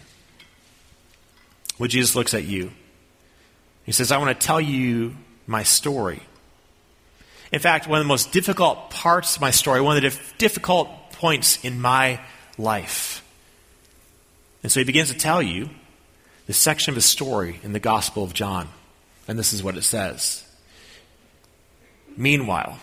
Well, 1.80 1.88
Jesus 1.88 2.18
looks 2.18 2.34
at 2.34 2.44
you. 2.44 2.74
He 3.86 3.94
says, 3.94 4.12
I 4.12 4.18
want 4.18 4.38
to 4.38 4.46
tell 4.46 4.60
you 4.60 5.16
my 5.48 5.64
story. 5.64 6.22
In 7.54 7.62
fact, 7.62 7.88
one 7.88 8.00
of 8.00 8.04
the 8.04 8.10
most 8.10 8.34
difficult 8.34 8.90
parts 8.90 9.38
of 9.38 9.42
my 9.42 9.52
story, 9.52 9.80
one 9.80 9.96
of 9.96 10.04
the 10.04 10.10
dif- 10.10 10.38
difficult 10.38 10.90
points 11.14 11.64
in 11.64 11.80
my 11.80 12.20
life. 12.58 13.23
And 14.64 14.72
so 14.72 14.80
he 14.80 14.86
begins 14.86 15.12
to 15.12 15.18
tell 15.18 15.42
you 15.42 15.70
the 16.48 16.54
section 16.54 16.92
of 16.92 16.96
his 16.96 17.06
story 17.06 17.60
in 17.64 17.74
the 17.74 17.80
Gospel 17.80 18.24
of 18.24 18.34
John. 18.34 18.70
And 19.28 19.38
this 19.38 19.54
is 19.54 19.62
what 19.62 19.78
it 19.78 19.84
says. 19.84 20.44
Meanwhile, 22.16 22.80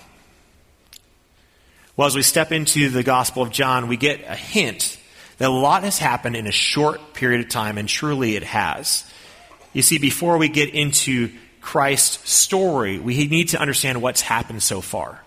well, 1.97 2.07
as 2.07 2.17
we 2.17 2.23
step 2.23 2.53
into 2.53 2.89
the 2.89 3.03
Gospel 3.03 3.43
of 3.43 3.51
John, 3.51 3.89
we 3.89 3.97
get 3.97 4.23
a 4.27 4.35
hint 4.35 4.99
that 5.39 5.49
a 5.49 5.53
lot 5.53 5.85
has 5.85 5.99
happened 5.99 6.37
in 6.37 6.47
a 6.47 6.53
short 6.53 7.15
period 7.15 7.41
of 7.41 7.49
time, 7.49 7.79
and 7.79 7.89
truly 7.89 8.37
it 8.37 8.43
has. 8.43 9.11
You 9.73 9.83
see, 9.83 9.99
before 9.99 10.39
we 10.39 10.49
get 10.49 10.71
into 10.75 11.31
Christ's 11.61 12.31
story, 12.31 12.99
we 12.99 13.27
need 13.27 13.51
to 13.51 13.61
understand 13.61 14.03
what's 14.03 14.21
happened 14.21 14.63
so 14.63 14.81
far. 14.81 15.23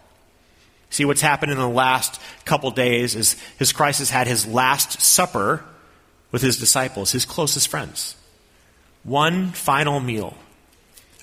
See, 0.89 1.05
what's 1.05 1.21
happened 1.21 1.51
in 1.51 1.57
the 1.57 1.67
last 1.67 2.19
couple 2.45 2.69
days 2.71 3.15
is 3.15 3.39
his 3.57 3.71
Christ 3.71 3.99
has 3.99 4.09
had 4.09 4.27
his 4.27 4.45
last 4.45 5.01
supper 5.01 5.63
with 6.33 6.41
his 6.41 6.57
disciples, 6.57 7.11
his 7.11 7.23
closest 7.23 7.69
friends. 7.69 8.15
One 9.03 9.51
final 9.51 10.01
meal 10.01 10.35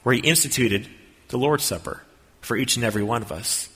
where 0.04 0.14
he 0.14 0.20
instituted 0.22 0.88
the 1.28 1.36
Lord's 1.36 1.64
Supper 1.64 2.02
for 2.40 2.56
each 2.56 2.76
and 2.76 2.84
every 2.84 3.02
one 3.02 3.20
of 3.20 3.32
us. 3.32 3.68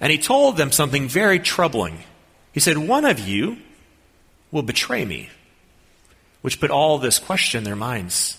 And 0.00 0.12
he 0.12 0.18
told 0.18 0.56
them 0.56 0.70
something 0.70 1.08
very 1.08 1.40
troubling. 1.40 2.04
He 2.52 2.60
said, 2.60 2.78
One 2.78 3.04
of 3.04 3.18
you 3.18 3.56
will 4.52 4.62
betray 4.62 5.04
me, 5.04 5.30
which 6.42 6.60
put 6.60 6.70
all 6.70 6.98
this 6.98 7.18
question 7.18 7.58
in 7.58 7.64
their 7.64 7.74
minds 7.74 8.36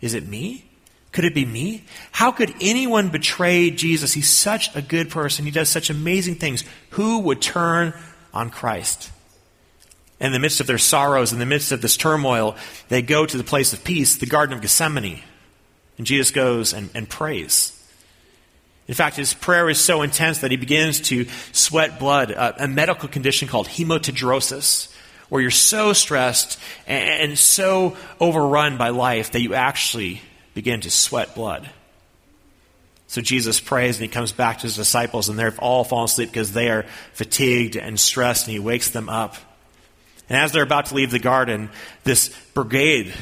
Is 0.00 0.14
it 0.14 0.26
me? 0.26 0.64
Could 1.12 1.24
it 1.24 1.34
be 1.34 1.44
me? 1.44 1.84
How 2.12 2.32
could 2.32 2.54
anyone 2.60 3.08
betray 3.10 3.70
Jesus? 3.70 4.14
He's 4.14 4.30
such 4.30 4.74
a 4.74 4.82
good 4.82 5.10
person. 5.10 5.44
He 5.44 5.50
does 5.50 5.68
such 5.68 5.90
amazing 5.90 6.36
things. 6.36 6.64
Who 6.90 7.20
would 7.20 7.40
turn 7.40 7.94
on 8.32 8.50
Christ? 8.50 9.10
In 10.20 10.32
the 10.32 10.38
midst 10.38 10.60
of 10.60 10.66
their 10.66 10.78
sorrows, 10.78 11.32
in 11.32 11.38
the 11.38 11.46
midst 11.46 11.70
of 11.70 11.80
this 11.80 11.96
turmoil, 11.96 12.56
they 12.88 13.02
go 13.02 13.24
to 13.24 13.36
the 13.36 13.44
place 13.44 13.72
of 13.72 13.84
peace, 13.84 14.16
the 14.16 14.26
Garden 14.26 14.54
of 14.54 14.60
Gethsemane. 14.60 15.22
And 15.96 16.06
Jesus 16.06 16.30
goes 16.30 16.74
and, 16.74 16.90
and 16.94 17.08
prays. 17.08 17.74
In 18.88 18.94
fact, 18.94 19.16
his 19.16 19.34
prayer 19.34 19.68
is 19.68 19.78
so 19.78 20.02
intense 20.02 20.38
that 20.38 20.50
he 20.50 20.56
begins 20.56 21.00
to 21.02 21.26
sweat 21.52 21.98
blood, 21.98 22.30
a, 22.30 22.64
a 22.64 22.68
medical 22.68 23.08
condition 23.08 23.46
called 23.46 23.68
hematidrosis, 23.68 24.92
where 25.28 25.42
you're 25.42 25.50
so 25.50 25.92
stressed 25.92 26.58
and, 26.86 27.30
and 27.30 27.38
so 27.38 27.96
overrun 28.18 28.78
by 28.78 28.88
life 28.88 29.32
that 29.32 29.40
you 29.40 29.54
actually 29.54 30.22
begin 30.54 30.80
to 30.80 30.90
sweat 30.90 31.34
blood. 31.34 31.68
So 33.08 33.20
Jesus 33.20 33.60
prays 33.60 33.96
and 33.96 34.02
he 34.02 34.08
comes 34.08 34.32
back 34.32 34.58
to 34.58 34.62
his 34.62 34.76
disciples, 34.76 35.28
and 35.28 35.38
they've 35.38 35.58
all 35.58 35.84
fallen 35.84 36.06
asleep 36.06 36.30
because 36.30 36.52
they 36.52 36.68
are 36.70 36.84
fatigued 37.12 37.76
and 37.76 38.00
stressed, 38.00 38.46
and 38.46 38.52
he 38.52 38.58
wakes 38.58 38.90
them 38.90 39.08
up. 39.08 39.36
And 40.28 40.38
as 40.38 40.52
they're 40.52 40.62
about 40.62 40.86
to 40.86 40.94
leave 40.94 41.10
the 41.10 41.18
garden, 41.18 41.70
this 42.04 42.28
brigade 42.54 43.14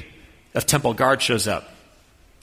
of 0.54 0.66
temple 0.66 0.94
guard 0.94 1.22
shows 1.22 1.46
up. 1.46 1.70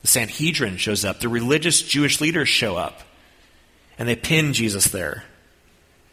The 0.01 0.07
Sanhedrin 0.07 0.77
shows 0.77 1.03
up. 1.05 1.19
The 1.19 1.29
religious 1.29 1.81
Jewish 1.81 2.21
leaders 2.21 2.49
show 2.49 2.75
up. 2.75 3.01
And 3.97 4.07
they 4.07 4.15
pin 4.15 4.53
Jesus 4.53 4.85
there. 4.85 5.23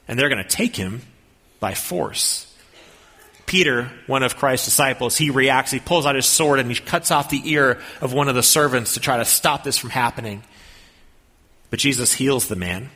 And 0.08 0.18
they're 0.18 0.28
going 0.28 0.42
to 0.42 0.48
take 0.48 0.76
him 0.76 1.02
by 1.60 1.74
force. 1.74 2.46
Peter, 3.46 3.90
one 4.06 4.22
of 4.22 4.36
Christ's 4.36 4.66
disciples, 4.66 5.16
he 5.16 5.30
reacts. 5.30 5.72
He 5.72 5.80
pulls 5.80 6.06
out 6.06 6.14
his 6.14 6.26
sword 6.26 6.60
and 6.60 6.70
he 6.70 6.76
cuts 6.80 7.10
off 7.10 7.30
the 7.30 7.42
ear 7.50 7.80
of 8.00 8.12
one 8.12 8.28
of 8.28 8.34
the 8.34 8.42
servants 8.42 8.94
to 8.94 9.00
try 9.00 9.16
to 9.16 9.24
stop 9.24 9.64
this 9.64 9.76
from 9.76 9.90
happening. 9.90 10.42
But 11.68 11.80
Jesus 11.80 12.12
heals 12.12 12.48
the 12.48 12.56
man 12.56 12.90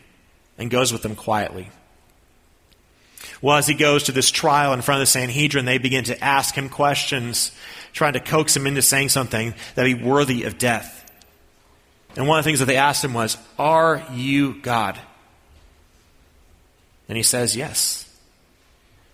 and 0.57 0.71
goes 0.71 0.93
with 0.93 1.03
them 1.03 1.17
quietly. 1.17 1.71
Well, 3.45 3.59
as 3.59 3.67
he 3.67 3.75
goes 3.75 4.05
to 4.05 4.13
this 4.13 4.31
trial 4.31 4.73
in 4.73 4.81
front 4.81 5.03
of 5.03 5.03
the 5.03 5.11
Sanhedrin, 5.11 5.67
they 5.67 5.77
begin 5.77 6.05
to 6.05 6.25
ask 6.25 6.55
him 6.55 6.71
questions, 6.71 7.53
trying 7.93 8.15
to 8.15 8.21
coax 8.21 8.57
him 8.57 8.67
into 8.67 8.81
saying 8.81 9.11
something 9.11 9.53
that 9.75 9.83
would 9.83 9.99
be 9.99 10.03
worthy 10.03 10.45
of 10.45 10.57
death. 10.57 11.05
And 12.17 12.27
one 12.27 12.39
of 12.39 12.45
the 12.47 12.49
things 12.49 12.61
that 12.61 12.65
they 12.65 12.79
asked 12.79 13.05
him 13.05 13.13
was, 13.13 13.37
Are 13.59 14.03
you 14.15 14.55
God? 14.63 14.99
And 17.07 17.19
he 17.19 17.23
says, 17.23 17.55
Yes. 17.55 18.11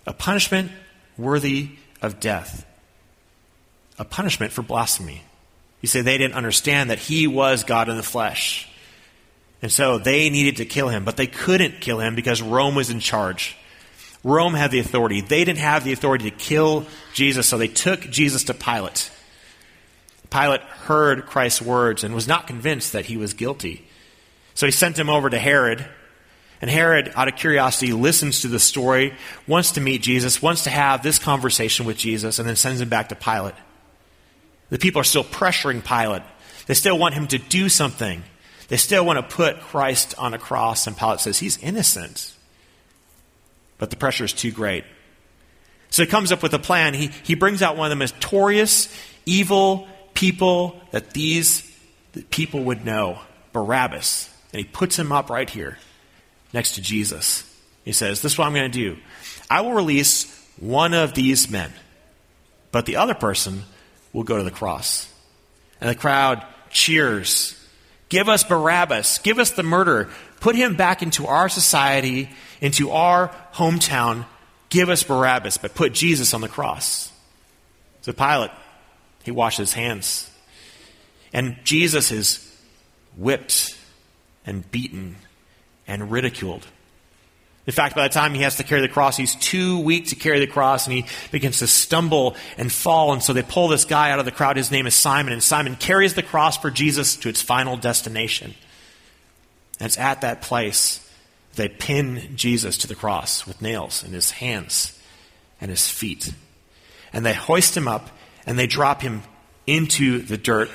A 0.07 0.13
punishment 0.13 0.71
worthy 1.19 1.71
of 2.01 2.21
death. 2.21 2.65
A 3.99 4.05
punishment 4.05 4.53
for 4.53 4.63
blasphemy. 4.63 5.25
You 5.81 5.89
say 5.89 6.03
they 6.03 6.19
didn't 6.19 6.35
understand 6.37 6.91
that 6.91 7.01
he 7.01 7.27
was 7.27 7.65
God 7.65 7.89
in 7.89 7.97
the 7.97 8.05
flesh. 8.05 8.69
And 9.61 9.73
so 9.73 9.99
they 9.99 10.31
needed 10.31 10.59
to 10.59 10.67
kill 10.67 10.89
him, 10.89 11.05
but 11.05 11.17
they 11.17 11.27
couldn't 11.27 11.81
kill 11.81 11.99
him 11.99 12.15
because 12.15 12.41
Rome 12.41 12.77
was 12.77 12.91
in 12.91 13.01
charge. 13.01 13.57
Rome 14.23 14.55
had 14.55 14.71
the 14.71 14.81
authority. 14.81 15.21
They 15.23 15.45
didn't 15.45 15.59
have 15.59 15.85
the 15.85 15.93
authority 15.93 16.31
to 16.31 16.37
kill 16.37 16.87
Jesus, 17.15 17.47
so 17.47 17.57
they 17.57 17.69
took 17.69 18.01
Jesus 18.11 18.45
to 18.45 18.55
Pilate. 18.55 19.11
Pilate 20.31 20.61
heard 20.61 21.27
Christ's 21.27 21.63
words 21.63 22.05
and 22.05 22.15
was 22.15 22.29
not 22.29 22.47
convinced 22.47 22.93
that 22.93 23.07
he 23.07 23.17
was 23.17 23.35
guilty. 23.35 23.87
So 24.55 24.67
he 24.67 24.73
sent 24.73 24.99
him 24.99 25.09
over 25.09 25.31
to 25.31 25.39
Herod. 25.39 25.87
And 26.61 26.71
Herod, 26.71 27.11
out 27.17 27.29
of 27.29 27.37
curiosity, 27.37 27.93
listens 27.95 28.43
to 28.43 28.49
the 28.49 28.59
story, 28.59 29.15
wants 29.47 29.73
to 29.73 29.81
meet 29.81 30.03
Jesus, 30.03 30.43
wants 30.43 30.65
to 30.65 30.71
have 30.71 31.03
this 31.03 31.19
conversation 31.19 31.87
with 31.87 31.97
Jesus, 31.97 32.39
and 32.39 32.47
then 32.47 32.57
sends 32.57 32.83
him 32.83 32.91
back 32.91 33.09
to 33.09 33.15
Pilate. 33.15 33.55
The 34.69 34.79
people 34.79 35.01
are 35.01 35.05
still 35.05 35.25
pressuring 35.25 35.83
Pilate. 35.83 36.23
They 36.67 36.75
still 36.75 36.99
want 36.99 37.15
him 37.15 37.27
to 37.29 37.39
do 37.39 37.71
something. 37.71 38.23
They 38.69 38.77
still 38.77 39.07
want 39.07 39.17
to 39.17 39.35
put 39.35 39.61
Christ 39.61 40.15
on 40.19 40.35
a 40.35 40.39
cross, 40.39 40.87
and 40.87 40.97
Pilate 40.97 41.21
says 41.21 41.39
he's 41.39 41.57
innocent 41.59 42.35
but 43.81 43.91
the 43.91 43.97
pressure 43.97 44.25
is 44.25 44.33
too 44.33 44.53
great. 44.53 44.85
So 45.89 46.05
he 46.05 46.09
comes 46.09 46.31
up 46.31 46.43
with 46.43 46.55
a 46.55 46.59
plan. 46.59 46.95
He, 46.95 47.11
he 47.25 47.35
brings 47.35 47.63
out 47.63 47.77
one 47.77 47.87
of 47.87 47.91
the 47.91 47.97
most 47.97 48.15
notorious, 48.15 48.95
evil 49.27 49.89
people 50.15 50.79
that 50.93 51.11
these 51.11 51.67
people 52.29 52.63
would 52.65 52.85
know 52.85 53.19
Barabbas. 53.53 54.33
And 54.53 54.59
he 54.59 54.65
puts 54.65 54.97
him 54.97 55.11
up 55.11 55.31
right 55.31 55.49
here 55.49 55.79
next 56.53 56.75
to 56.75 56.83
Jesus. 56.83 57.43
He 57.85 57.93
says, 57.93 58.21
This 58.21 58.33
is 58.33 58.39
what 58.39 58.47
I'm 58.47 58.55
going 58.55 58.71
to 58.71 58.79
do. 58.79 58.99
I 59.49 59.63
will 59.63 59.73
release 59.73 60.37
one 60.59 60.93
of 60.93 61.15
these 61.15 61.51
men, 61.51 61.73
but 62.71 62.85
the 62.85 62.97
other 62.97 63.15
person 63.15 63.63
will 64.13 64.25
go 64.25 64.37
to 64.37 64.45
the 64.45 64.51
cross. 64.51 65.13
And 65.81 65.89
the 65.89 65.95
crowd 65.95 66.45
cheers. 66.69 67.57
Give 68.11 68.29
us 68.29 68.45
Barabbas. 68.45 69.19
Give 69.19 69.39
us 69.39 69.53
the 69.53 69.63
murderer. 69.63 70.11
Put 70.41 70.57
him 70.57 70.75
back 70.75 71.03
into 71.03 71.27
our 71.27 71.49
society 71.49 72.31
into 72.61 72.91
our 72.91 73.35
hometown, 73.55 74.27
give 74.69 74.89
us 74.89 75.03
Barabbas, 75.03 75.57
but 75.57 75.75
put 75.75 75.93
Jesus 75.93 76.35
on 76.35 76.41
the 76.41 76.49
cross. 76.49 77.11
So 78.03 78.13
Pilate, 78.13 78.51
he 79.23 79.31
washes 79.31 79.71
his 79.71 79.73
hands. 79.73 80.31
And 81.33 81.57
Jesus 81.65 82.11
is 82.11 82.47
whipped 83.17 83.77
and 84.47 84.69
beaten 84.71 85.17
and 85.87 86.11
ridiculed. 86.11 86.67
In 87.67 87.73
fact, 87.73 87.95
by 87.95 88.09
the 88.09 88.13
time 88.13 88.35
he 88.35 88.43
has 88.43 88.57
to 88.57 88.65
carry 88.65 88.81
the 88.81 88.89
cross, 88.89 89.17
he's 89.17 89.35
too 89.37 89.79
weak 89.81 90.09
to 90.09 90.17
carry 90.17 90.41
the 90.41 90.47
cross 90.47 90.87
and 90.87 90.97
he 90.97 91.05
begins 91.31 91.59
to 91.59 91.67
stumble 91.67 92.35
and 92.57 92.73
fall. 92.73 93.13
And 93.13 93.23
so 93.23 93.33
they 93.33 93.43
pull 93.43 93.69
this 93.69 93.85
guy 93.85 94.11
out 94.11 94.19
of 94.19 94.25
the 94.25 94.33
crowd. 94.33 94.57
His 94.57 94.71
name 94.71 94.87
is 94.87 94.95
Simon. 94.95 95.33
And 95.33 95.43
Simon 95.43 95.77
carries 95.77 96.15
the 96.15 96.23
cross 96.23 96.57
for 96.57 96.71
Jesus 96.71 97.17
to 97.17 97.29
its 97.29 97.43
final 97.43 97.77
destination. 97.77 98.55
And 99.81 99.87
it's 99.87 99.99
at 99.99 100.21
that 100.21 100.43
place 100.43 101.07
they 101.55 101.69
pin 101.69 102.37
Jesus 102.37 102.79
to 102.79 102.87
the 102.87 102.95
cross 102.95 103.47
with 103.47 103.61
nails 103.61 104.05
in 104.05 104.13
his 104.13 104.31
hands 104.31 104.97
and 105.61 105.71
his 105.71 105.91
feet. 105.91 106.33
And 107.13 107.27
they 107.27 107.35
hoist 107.35 107.77
him 107.77 107.89
up 107.89 108.11
and 108.47 108.59
they 108.59 108.67
drop 108.67 109.03
him 109.03 109.23
into 109.67 110.21
the 110.21 110.39
dirt 110.39 110.71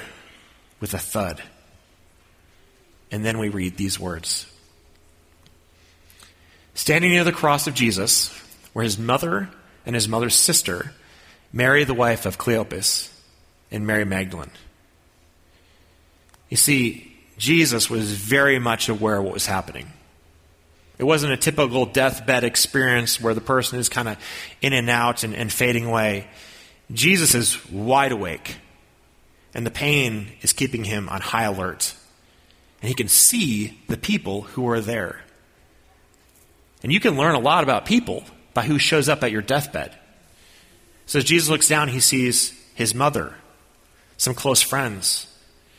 with 0.79 0.93
a 0.93 0.97
thud. 0.97 1.41
And 3.12 3.24
then 3.24 3.38
we 3.38 3.50
read 3.50 3.77
these 3.77 4.00
words 4.00 4.47
Standing 6.74 7.12
near 7.12 7.24
the 7.24 7.31
cross 7.31 7.67
of 7.67 7.74
Jesus 7.74 8.38
were 8.74 8.83
his 8.83 9.00
mother 9.00 9.50
and 9.85 9.95
his 9.95 10.09
mother's 10.09 10.35
sister, 10.35 10.91
Mary, 11.53 11.85
the 11.85 11.93
wife 11.93 12.25
of 12.25 12.38
Cleopas, 12.38 13.09
and 13.71 13.88
Mary 13.88 14.03
Magdalene. 14.03 14.51
You 16.50 16.57
see, 16.57 17.04
Jesus 17.37 17.89
was 17.89 18.11
very 18.11 18.59
much 18.59 18.89
aware 18.89 19.17
of 19.17 19.25
what 19.25 19.33
was 19.33 19.45
happening. 19.45 19.91
It 20.97 21.03
wasn't 21.03 21.33
a 21.33 21.37
typical 21.37 21.85
deathbed 21.85 22.43
experience 22.43 23.19
where 23.19 23.33
the 23.33 23.41
person 23.41 23.79
is 23.79 23.89
kind 23.89 24.07
of 24.07 24.17
in 24.61 24.71
and 24.73 24.89
out 24.89 25.23
and, 25.23 25.35
and 25.35 25.51
fading 25.51 25.85
away. 25.85 26.27
Jesus 26.91 27.35
is 27.35 27.69
wide 27.69 28.11
awake, 28.11 28.57
and 29.53 29.65
the 29.65 29.71
pain 29.71 30.27
is 30.41 30.53
keeping 30.53 30.83
him 30.83 31.09
on 31.09 31.19
high 31.19 31.43
alert. 31.43 31.93
And 32.81 32.87
he 32.87 32.95
can 32.95 33.07
see 33.07 33.81
the 33.87 33.97
people 33.97 34.43
who 34.43 34.69
are 34.69 34.79
there. 34.79 35.21
And 36.83 36.93
you 36.93 36.99
can 36.99 37.17
learn 37.17 37.35
a 37.35 37.39
lot 37.39 37.63
about 37.63 37.85
people 37.85 38.23
by 38.53 38.63
who 38.63 38.77
shows 38.77 39.09
up 39.09 39.23
at 39.23 39.31
your 39.31 39.41
deathbed. 39.41 39.97
So 41.07 41.19
as 41.19 41.25
Jesus 41.25 41.49
looks 41.49 41.67
down, 41.67 41.87
he 41.87 41.99
sees 41.99 42.53
his 42.75 42.93
mother, 42.95 43.33
some 44.17 44.33
close 44.33 44.61
friends, 44.61 45.27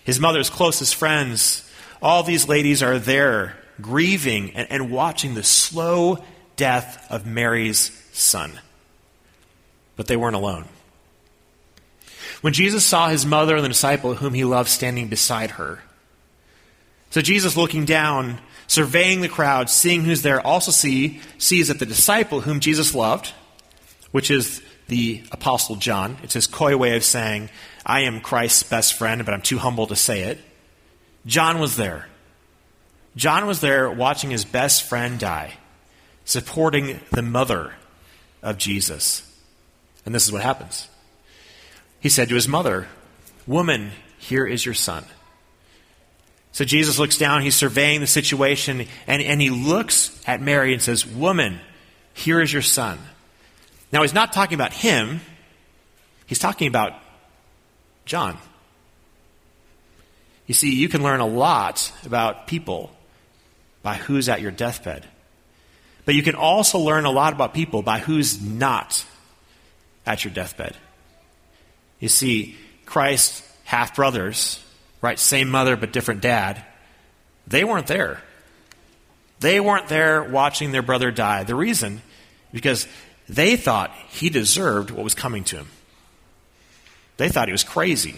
his 0.06 0.20
mother's 0.20 0.48
closest 0.48 0.94
friends. 0.94 1.68
All 2.00 2.22
these 2.22 2.48
ladies 2.48 2.82
are 2.82 2.98
there 2.98 3.56
grieving 3.80 4.52
and, 4.54 4.70
and 4.70 4.90
watching 4.90 5.34
the 5.34 5.42
slow 5.42 6.24
death 6.54 7.04
of 7.10 7.26
Mary's 7.26 7.90
son. 8.12 8.60
But 9.96 10.06
they 10.06 10.16
weren't 10.16 10.36
alone. 10.36 10.66
When 12.40 12.52
Jesus 12.52 12.86
saw 12.86 13.08
his 13.08 13.26
mother 13.26 13.56
and 13.56 13.64
the 13.64 13.68
disciple 13.68 14.14
whom 14.14 14.32
he 14.32 14.44
loved 14.44 14.68
standing 14.68 15.08
beside 15.08 15.52
her. 15.52 15.80
So 17.10 17.20
Jesus 17.20 17.56
looking 17.56 17.84
down, 17.84 18.38
surveying 18.68 19.22
the 19.22 19.28
crowd, 19.28 19.68
seeing 19.68 20.04
who's 20.04 20.22
there, 20.22 20.40
also 20.40 20.70
see, 20.70 21.20
sees 21.38 21.66
that 21.68 21.80
the 21.80 21.86
disciple 21.86 22.42
whom 22.42 22.60
Jesus 22.60 22.94
loved, 22.94 23.32
which 24.12 24.30
is 24.30 24.62
the 24.88 25.22
Apostle 25.32 25.76
John, 25.76 26.16
it's 26.22 26.34
his 26.34 26.46
coy 26.46 26.76
way 26.76 26.96
of 26.96 27.04
saying, 27.04 27.50
I 27.84 28.02
am 28.02 28.20
Christ's 28.20 28.62
best 28.62 28.94
friend, 28.94 29.24
but 29.24 29.34
I'm 29.34 29.42
too 29.42 29.58
humble 29.58 29.86
to 29.88 29.96
say 29.96 30.22
it. 30.22 30.38
John 31.26 31.58
was 31.58 31.76
there. 31.76 32.06
John 33.16 33.46
was 33.46 33.60
there 33.60 33.90
watching 33.90 34.30
his 34.30 34.44
best 34.44 34.84
friend 34.84 35.18
die, 35.18 35.54
supporting 36.24 37.00
the 37.10 37.22
mother 37.22 37.74
of 38.42 38.58
Jesus. 38.58 39.22
And 40.04 40.14
this 40.14 40.24
is 40.24 40.32
what 40.32 40.42
happens. 40.42 40.88
He 41.98 42.08
said 42.08 42.28
to 42.28 42.34
his 42.34 42.46
mother, 42.46 42.86
Woman, 43.46 43.90
here 44.18 44.46
is 44.46 44.64
your 44.64 44.74
son. 44.74 45.04
So 46.52 46.64
Jesus 46.64 46.98
looks 46.98 47.18
down, 47.18 47.42
he's 47.42 47.56
surveying 47.56 48.00
the 48.00 48.06
situation, 48.06 48.86
and, 49.06 49.22
and 49.22 49.40
he 49.40 49.50
looks 49.50 50.22
at 50.26 50.40
Mary 50.40 50.72
and 50.72 50.80
says, 50.80 51.06
Woman, 51.06 51.60
here 52.14 52.40
is 52.40 52.52
your 52.52 52.62
son. 52.62 52.98
Now, 53.92 54.02
he's 54.02 54.14
not 54.14 54.32
talking 54.32 54.54
about 54.54 54.72
him, 54.72 55.20
he's 56.26 56.38
talking 56.38 56.68
about 56.68 56.94
John. 58.04 58.38
You 60.46 60.54
see, 60.54 60.74
you 60.74 60.88
can 60.88 61.02
learn 61.02 61.20
a 61.20 61.26
lot 61.26 61.92
about 62.04 62.46
people 62.46 62.90
by 63.82 63.94
who's 63.94 64.28
at 64.28 64.40
your 64.40 64.52
deathbed. 64.52 65.06
But 66.04 66.14
you 66.14 66.22
can 66.22 66.36
also 66.36 66.78
learn 66.78 67.04
a 67.04 67.10
lot 67.10 67.32
about 67.32 67.52
people 67.52 67.82
by 67.82 67.98
who's 67.98 68.40
not 68.40 69.04
at 70.06 70.24
your 70.24 70.32
deathbed. 70.32 70.76
You 71.98 72.08
see, 72.08 72.56
Christ's 72.84 73.42
half 73.64 73.96
brothers, 73.96 74.62
right, 75.00 75.18
same 75.18 75.48
mother 75.50 75.76
but 75.76 75.92
different 75.92 76.20
dad, 76.20 76.64
they 77.48 77.64
weren't 77.64 77.88
there. 77.88 78.22
They 79.40 79.60
weren't 79.60 79.88
there 79.88 80.22
watching 80.22 80.70
their 80.70 80.82
brother 80.82 81.10
die. 81.10 81.42
The 81.42 81.54
reason, 81.54 82.00
because 82.52 82.86
they 83.28 83.56
thought 83.56 83.92
he 84.08 84.30
deserved 84.30 84.90
what 84.90 85.04
was 85.04 85.14
coming 85.14 85.44
to 85.44 85.56
him. 85.56 85.68
They 87.16 87.28
thought 87.28 87.48
he 87.48 87.52
was 87.52 87.64
crazy. 87.64 88.16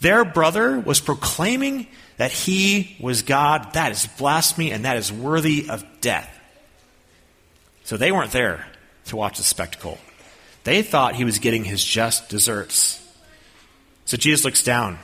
Their 0.00 0.24
brother 0.24 0.78
was 0.78 1.00
proclaiming 1.00 1.86
that 2.16 2.30
he 2.30 2.96
was 3.00 3.22
God. 3.22 3.72
That 3.74 3.92
is 3.92 4.06
blasphemy 4.18 4.72
and 4.72 4.84
that 4.84 4.96
is 4.96 5.12
worthy 5.12 5.68
of 5.68 5.84
death. 6.00 6.34
So 7.84 7.96
they 7.96 8.12
weren't 8.12 8.32
there 8.32 8.66
to 9.06 9.16
watch 9.16 9.38
the 9.38 9.44
spectacle. 9.44 9.98
They 10.64 10.82
thought 10.82 11.14
he 11.14 11.24
was 11.24 11.38
getting 11.38 11.64
his 11.64 11.82
just 11.82 12.28
deserts. 12.28 13.02
So 14.04 14.16
Jesus 14.16 14.44
looks 14.44 14.62
down 14.62 14.98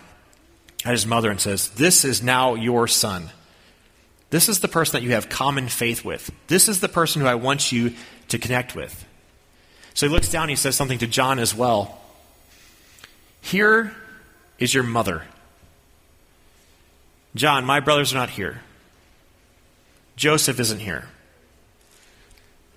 at 0.84 0.92
his 0.92 1.06
mother 1.06 1.30
and 1.30 1.40
says, 1.40 1.70
This 1.70 2.04
is 2.04 2.22
now 2.22 2.54
your 2.54 2.86
son. 2.86 3.30
This 4.30 4.48
is 4.48 4.60
the 4.60 4.68
person 4.68 4.94
that 4.94 5.02
you 5.02 5.12
have 5.12 5.28
common 5.28 5.68
faith 5.68 6.04
with. 6.04 6.30
This 6.48 6.68
is 6.68 6.80
the 6.80 6.88
person 6.88 7.22
who 7.22 7.28
I 7.28 7.36
want 7.36 7.70
you 7.70 7.94
to 8.28 8.38
connect 8.38 8.74
with. 8.74 9.06
So 9.94 10.06
he 10.06 10.12
looks 10.12 10.28
down 10.28 10.48
he 10.48 10.56
says 10.56 10.76
something 10.76 10.98
to 10.98 11.06
John 11.06 11.38
as 11.38 11.54
well. 11.54 12.00
Here 13.40 13.94
is 14.58 14.74
your 14.74 14.82
mother. 14.82 15.22
John, 17.34 17.64
my 17.64 17.80
brothers 17.80 18.12
are 18.12 18.16
not 18.16 18.30
here. 18.30 18.62
Joseph 20.16 20.60
isn't 20.60 20.78
here. 20.78 21.08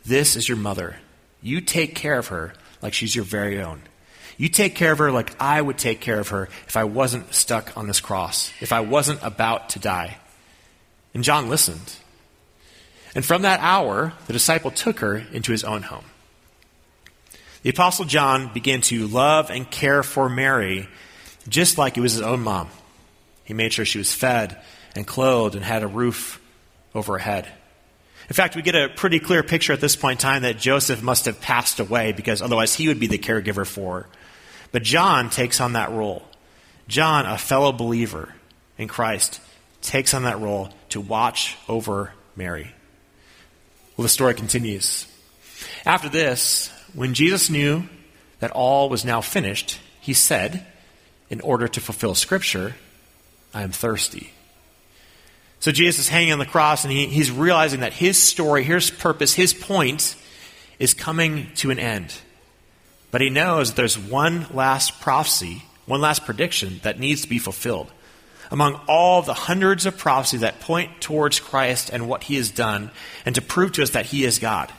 This 0.06 0.36
is 0.36 0.48
your 0.48 0.58
mother. 0.58 0.98
You 1.42 1.62
take 1.62 1.96
care 1.96 2.18
of 2.18 2.28
her 2.28 2.54
like 2.82 2.94
she's 2.94 3.16
your 3.16 3.26
very 3.26 3.62
own. 3.62 3.82
You 4.38 4.50
take 4.50 4.76
care 4.76 4.92
of 4.92 5.00
her 5.00 5.12
like 5.12 5.36
I 5.42 5.62
would 5.62 5.78
take 5.78 6.00
care 6.00 6.20
of 6.20 6.30
her 6.30 6.50
if 6.68 6.78
I 6.78 6.84
wasn't 6.84 7.34
stuck 7.34 7.76
on 7.76 7.88
this 7.88 8.00
cross, 8.00 8.52
if 8.62 8.72
I 8.72 8.82
wasn't 8.82 9.24
about 9.24 9.70
to 9.70 9.80
die. 9.80 10.18
And 11.14 11.24
John 11.24 11.50
listened. 11.50 11.96
And 13.16 13.26
from 13.26 13.44
that 13.44 13.60
hour, 13.62 14.14
the 14.28 14.34
disciple 14.34 14.72
took 14.72 15.00
her 15.00 15.16
into 15.16 15.52
his 15.52 15.64
own 15.64 15.84
home. 15.84 16.06
The 17.64 17.70
Apostle 17.70 18.06
John 18.06 18.54
began 18.54 18.82
to 18.82 19.08
love 19.08 19.50
and 19.50 19.70
care 19.70 20.04
for 20.04 20.30
Mary 20.30 20.88
just 21.50 21.78
like 21.78 21.98
it 21.98 22.02
was 22.02 22.14
his 22.14 22.22
own 22.22 22.42
mom. 22.42 22.70
He 23.44 23.54
made 23.54 23.74
sure 23.74 23.86
she 23.86 23.98
was 23.98 24.14
fed 24.14 24.58
and 24.96 25.08
clothed 25.08 25.56
and 25.56 25.64
had 25.64 25.84
a 25.84 25.88
roof 25.88 26.42
over 26.94 27.14
her 27.14 27.20
head. 27.20 27.48
In 28.30 28.34
fact, 28.34 28.56
we 28.56 28.62
get 28.62 28.76
a 28.76 28.90
pretty 28.90 29.20
clear 29.20 29.42
picture 29.42 29.72
at 29.72 29.80
this 29.80 29.96
point 29.96 30.20
in 30.20 30.22
time 30.22 30.42
that 30.42 30.58
Joseph 30.58 31.02
must 31.02 31.26
have 31.26 31.40
passed 31.40 31.80
away 31.80 32.12
because 32.12 32.42
otherwise 32.42 32.74
he 32.74 32.90
would 32.90 33.00
be 33.00 33.08
the 33.08 33.18
caregiver 33.18 33.66
for 33.66 34.02
her. 34.02 34.08
But 34.72 34.84
John 34.84 35.30
takes 35.30 35.62
on 35.62 35.74
that 35.74 35.92
role. 35.92 36.24
John, 36.88 37.26
a 37.26 37.38
fellow 37.38 37.72
believer 37.72 38.34
in 38.78 38.88
Christ, 38.90 39.40
takes 39.82 40.14
on 40.14 40.24
that 40.24 40.40
role 40.40 40.70
to 40.90 41.00
watch 41.00 41.58
over 41.70 42.14
Mary. 42.36 42.74
Well, 43.98 44.04
the 44.04 44.10
story 44.10 44.36
continues. 44.36 45.08
After 45.84 46.08
this, 46.08 46.70
when 46.94 47.16
Jesus 47.16 47.50
knew 47.50 47.84
that 48.40 48.52
all 48.52 48.90
was 48.90 49.04
now 49.04 49.22
finished, 49.22 49.80
he 50.00 50.14
said, 50.14 50.66
in 51.32 51.42
order 51.42 51.68
to 51.68 51.82
fulfill 51.82 52.14
Scripture, 52.14 52.76
I 53.54 53.64
am 53.64 53.72
thirsty. 53.72 54.32
So 55.60 55.72
Jesus 55.72 56.06
is 56.06 56.10
hanging 56.10 56.34
on 56.34 56.40
the 56.40 56.46
cross 56.46 56.84
and 56.84 56.94
he, 56.94 57.08
he's 57.08 57.32
realizing 57.32 57.80
that 57.80 57.94
his 57.94 58.22
story, 58.22 58.64
his 58.64 58.92
purpose, 58.92 59.34
his 59.34 59.54
point 59.54 60.16
is 60.78 60.94
coming 60.94 61.52
to 61.56 61.72
an 61.72 61.80
end. 61.80 62.14
But 63.10 63.22
he 63.22 63.32
knows 63.32 63.70
that 63.70 63.78
there's 63.78 63.98
one 63.98 64.46
last 64.54 65.02
prophecy, 65.02 65.64
one 65.88 66.02
last 66.02 66.24
prediction 66.24 66.80
that 66.84 67.00
needs 67.00 67.24
to 67.24 67.30
be 67.30 67.40
fulfilled. 67.40 67.92
Among 68.50 68.76
all 68.88 69.22
the 69.22 69.34
hundreds 69.34 69.86
of 69.86 69.98
prophecies 69.98 70.42
that 70.42 70.62
point 70.62 71.02
towards 71.02 71.40
Christ 71.40 71.90
and 71.92 72.08
what 72.08 72.24
he 72.24 72.36
has 72.36 72.50
done, 72.50 72.92
and 73.26 73.36
to 73.36 73.42
prove 73.42 73.74
to 73.74 73.84
us 73.84 73.92
that 73.92 74.06
he 74.06 74.24
is 74.24 74.40
God. 74.40 74.72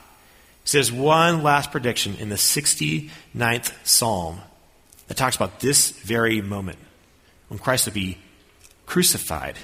So 0.64 0.78
there's 0.78 0.92
one 0.92 1.42
last 1.42 1.70
prediction 1.70 2.16
in 2.16 2.28
the 2.28 2.36
69th 2.36 3.72
Psalm 3.84 4.40
that 5.06 5.16
talks 5.16 5.36
about 5.36 5.60
this 5.60 5.90
very 5.90 6.40
moment 6.40 6.78
when 7.48 7.58
Christ 7.58 7.86
will 7.86 7.94
be 7.94 8.18
crucified 8.86 9.56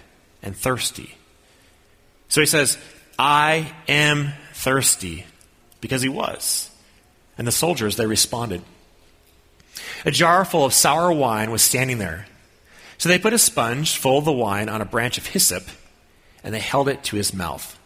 and 0.42 0.56
thirsty. 0.56 1.14
So 2.28 2.40
he 2.40 2.46
says, 2.46 2.78
I 3.18 3.72
am 3.86 4.32
thirsty, 4.54 5.26
because 5.80 6.02
he 6.02 6.08
was. 6.08 6.70
And 7.36 7.46
the 7.46 7.52
soldiers, 7.52 7.96
they 7.96 8.06
responded. 8.06 8.62
A 10.04 10.10
jar 10.10 10.44
full 10.44 10.64
of 10.64 10.72
sour 10.72 11.12
wine 11.12 11.50
was 11.50 11.62
standing 11.62 11.98
there. 11.98 12.26
So 12.98 13.08
they 13.08 13.18
put 13.18 13.32
a 13.32 13.38
sponge 13.38 13.96
full 13.96 14.18
of 14.18 14.24
the 14.24 14.32
wine 14.32 14.68
on 14.68 14.80
a 14.80 14.86
branch 14.86 15.18
of 15.18 15.26
hyssop, 15.26 15.64
and 16.42 16.54
they 16.54 16.60
held 16.60 16.88
it 16.88 17.02
to 17.04 17.16
his 17.16 17.34
mouth. 17.34 17.78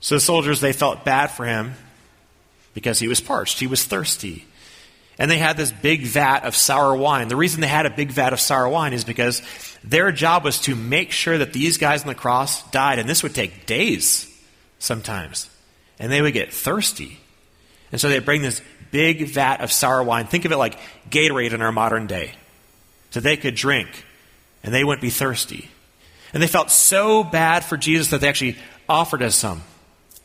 So 0.00 0.16
the 0.16 0.20
soldiers, 0.20 0.60
they 0.60 0.72
felt 0.72 1.04
bad 1.04 1.28
for 1.28 1.46
him 1.46 1.74
because 2.74 2.98
he 2.98 3.08
was 3.08 3.20
parched, 3.20 3.60
he 3.60 3.66
was 3.66 3.84
thirsty. 3.84 4.46
And 5.18 5.30
they 5.30 5.38
had 5.38 5.56
this 5.56 5.70
big 5.70 6.04
vat 6.04 6.44
of 6.44 6.56
sour 6.56 6.96
wine. 6.96 7.28
The 7.28 7.36
reason 7.36 7.60
they 7.60 7.68
had 7.68 7.86
a 7.86 7.90
big 7.90 8.10
vat 8.10 8.32
of 8.32 8.40
sour 8.40 8.68
wine 8.68 8.92
is 8.92 9.04
because 9.04 9.42
their 9.84 10.10
job 10.10 10.42
was 10.42 10.58
to 10.60 10.74
make 10.74 11.12
sure 11.12 11.38
that 11.38 11.52
these 11.52 11.78
guys 11.78 12.02
on 12.02 12.08
the 12.08 12.14
cross 12.14 12.68
died, 12.70 12.98
and 12.98 13.08
this 13.08 13.22
would 13.22 13.34
take 13.34 13.66
days 13.66 14.26
sometimes. 14.78 15.48
And 15.98 16.10
they 16.10 16.22
would 16.22 16.32
get 16.32 16.52
thirsty. 16.52 17.18
And 17.92 18.00
so 18.00 18.08
they 18.08 18.18
bring 18.18 18.42
this 18.42 18.62
big 18.90 19.28
vat 19.28 19.60
of 19.60 19.70
sour 19.70 20.02
wine. 20.02 20.26
Think 20.26 20.46
of 20.46 20.52
it 20.52 20.56
like 20.56 20.78
Gatorade 21.10 21.52
in 21.52 21.62
our 21.62 21.72
modern 21.72 22.06
day. 22.06 22.32
So 23.12 23.20
they 23.20 23.36
could 23.36 23.54
drink, 23.54 24.04
and 24.64 24.74
they 24.74 24.84
wouldn't 24.84 25.02
be 25.02 25.10
thirsty. 25.10 25.70
And 26.32 26.42
they 26.42 26.46
felt 26.46 26.70
so 26.70 27.22
bad 27.22 27.62
for 27.62 27.76
Jesus 27.76 28.08
that 28.08 28.22
they 28.22 28.28
actually 28.28 28.56
offered 28.88 29.22
us 29.22 29.36
some. 29.36 29.62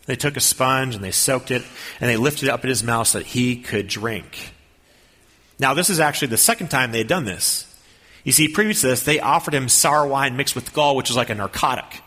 They 0.06 0.16
took 0.16 0.38
a 0.38 0.40
sponge 0.40 0.96
and 0.96 1.04
they 1.04 1.12
soaked 1.12 1.52
it, 1.52 1.64
and 2.00 2.10
they 2.10 2.16
lifted 2.16 2.48
it 2.48 2.52
up 2.52 2.64
in 2.64 2.70
his 2.70 2.84
mouth 2.84 3.08
so 3.08 3.18
that 3.18 3.28
he 3.28 3.58
could 3.58 3.88
drink. 3.88 4.54
Now, 5.60 5.74
this 5.74 5.90
is 5.90 6.00
actually 6.00 6.30
the 6.30 6.38
second 6.38 6.70
time 6.70 6.94
they 6.94 7.00
had 7.00 7.08
done 7.08 7.26
this. 7.26 7.66
You 8.24 8.32
see, 8.32 8.48
previous 8.48 8.82
to 8.82 8.88
this, 8.88 9.04
they 9.04 9.20
offered 9.20 9.54
him 9.54 9.68
sour 9.68 10.08
wine 10.08 10.38
mixed 10.38 10.56
with 10.56 10.72
gall, 10.72 10.96
which 10.96 11.10
is 11.10 11.18
like 11.18 11.30
a 11.30 11.36
narcotic, 11.36 12.02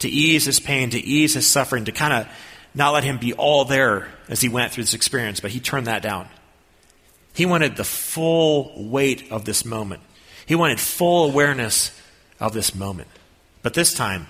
to 0.00 0.10
ease 0.10 0.44
his 0.44 0.60
pain, 0.60 0.90
to 0.90 0.98
ease 0.98 1.32
his 1.32 1.46
suffering, 1.46 1.86
to 1.86 1.92
kind 1.92 2.12
of 2.12 2.28
not 2.74 2.92
let 2.92 3.04
him 3.04 3.16
be 3.16 3.32
all 3.32 3.64
there 3.64 4.08
as 4.28 4.42
he 4.42 4.50
went 4.50 4.72
through 4.72 4.84
this 4.84 4.94
experience, 4.94 5.40
but 5.40 5.52
he 5.52 5.60
turned 5.60 5.86
that 5.86 6.02
down. 6.02 6.28
He 7.34 7.46
wanted 7.46 7.76
the 7.76 7.84
full 7.84 8.72
weight 8.76 9.30
of 9.30 9.44
this 9.44 9.64
moment. 9.64 10.02
He 10.46 10.54
wanted 10.54 10.80
full 10.80 11.30
awareness 11.30 11.98
of 12.38 12.52
this 12.52 12.74
moment. 12.74 13.08
But 13.62 13.74
this 13.74 13.94
time, 13.94 14.26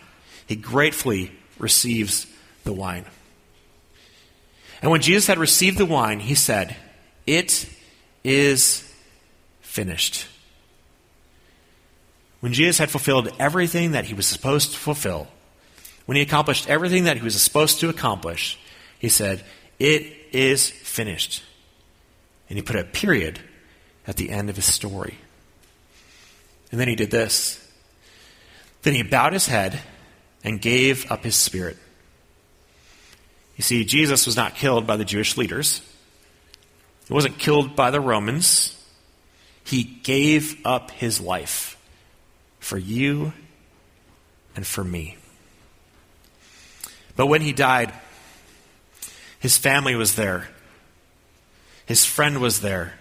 he 0.47 0.57
gratefully 0.57 1.33
receives 1.59 2.27
the 2.65 2.73
wine. 2.73 3.05
And 4.83 4.91
when 4.91 5.01
Jesus 5.01 5.27
had 5.27 5.39
received 5.39 5.79
the 5.79 5.87
wine, 5.87 6.21
he 6.21 6.35
said, 6.35 6.77
It 7.27 7.69
is 8.25 8.89
finished. 9.61 10.27
When 12.41 12.53
Jesus 12.53 12.79
had 12.79 12.91
fulfilled 12.91 13.33
everything 13.39 13.93
that 13.93 14.07
he 14.07 14.15
was 14.15 14.27
supposed 14.27 14.73
to 14.73 14.77
fulfill, 14.79 15.29
when 16.07 16.17
he 16.17 16.23
accomplished 16.23 16.69
everything 16.69 17.05
that 17.05 17.17
he 17.17 17.23
was 17.23 17.41
supposed 17.41 17.79
to 17.81 17.89
accomplish, 17.89 18.59
he 18.99 19.09
said, 19.09 19.45
It 19.79 20.13
is 20.33 20.69
finished. 20.69 21.43
And 22.53 22.59
he 22.59 22.63
put 22.63 22.77
a 22.77 22.85
period 22.85 23.41
at 24.07 24.17
the 24.17 24.29
end 24.29 24.51
of 24.51 24.57
his 24.57 24.67
story. 24.67 25.17
And 26.71 26.79
then 26.79 26.87
he 26.87 26.95
did 26.95 27.11
this. 27.11 27.59
Then 28.83 28.93
he 28.93 29.03
bowed 29.03 29.33
his 29.33 29.47
head 29.47 29.81
and 30.45 30.61
gave 30.61 31.11
up 31.11 31.25
his 31.25 31.35
spirit. 31.35 31.79
You 33.57 33.63
see, 33.63 33.87
Jesus 33.87 34.27
was 34.27 34.37
not 34.37 34.55
killed 34.55 34.87
by 34.87 34.99
the 34.99 35.05
Jewish 35.07 35.39
leaders. 35.39 35.81
He 37.09 37.15
wasn't 37.15 37.39
killed 37.39 37.75
by 37.75 37.91
the 37.91 38.03
Romans. 38.03 38.79
He 39.65 39.85
gave 39.85 40.61
up 40.67 40.91
his 40.91 41.23
life 41.23 41.79
for 42.61 42.77
you 42.77 43.33
and 44.55 44.67
for 44.67 44.85
me. 44.85 45.17
But 47.17 47.29
when 47.29 47.41
he 47.41 47.55
died, 47.55 47.95
his 49.39 49.57
family 49.57 49.95
was 49.95 50.17
there. 50.17 50.49
His 51.87 52.05
friend 52.05 52.41
was 52.41 52.61
there. 52.61 52.95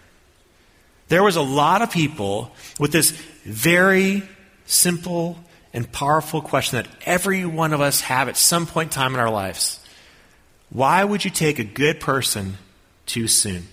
There 1.08 1.24
was 1.24 1.36
a 1.36 1.42
lot 1.42 1.82
of 1.82 1.92
people 1.92 2.52
with 2.80 2.92
this 2.92 3.12
very 3.44 4.24
simple 4.66 5.38
and 5.74 5.92
powerful 5.92 6.42
question 6.42 6.78
that 6.78 6.88
every 7.06 7.46
one 7.46 7.74
of 7.74 7.82
us 7.82 8.02
have 8.02 8.30
at 8.30 8.38
some 8.38 8.66
point 8.66 8.88
in 8.88 8.94
time 8.94 9.14
in 9.14 9.20
our 9.20 9.30
lives. 9.30 9.80
Why 10.70 11.04
would 11.04 11.26
you 11.26 11.32
take 11.32 11.60
a 11.60 11.64
good 11.64 12.00
person 12.00 12.58
too 13.06 13.28
soon? 13.28 13.68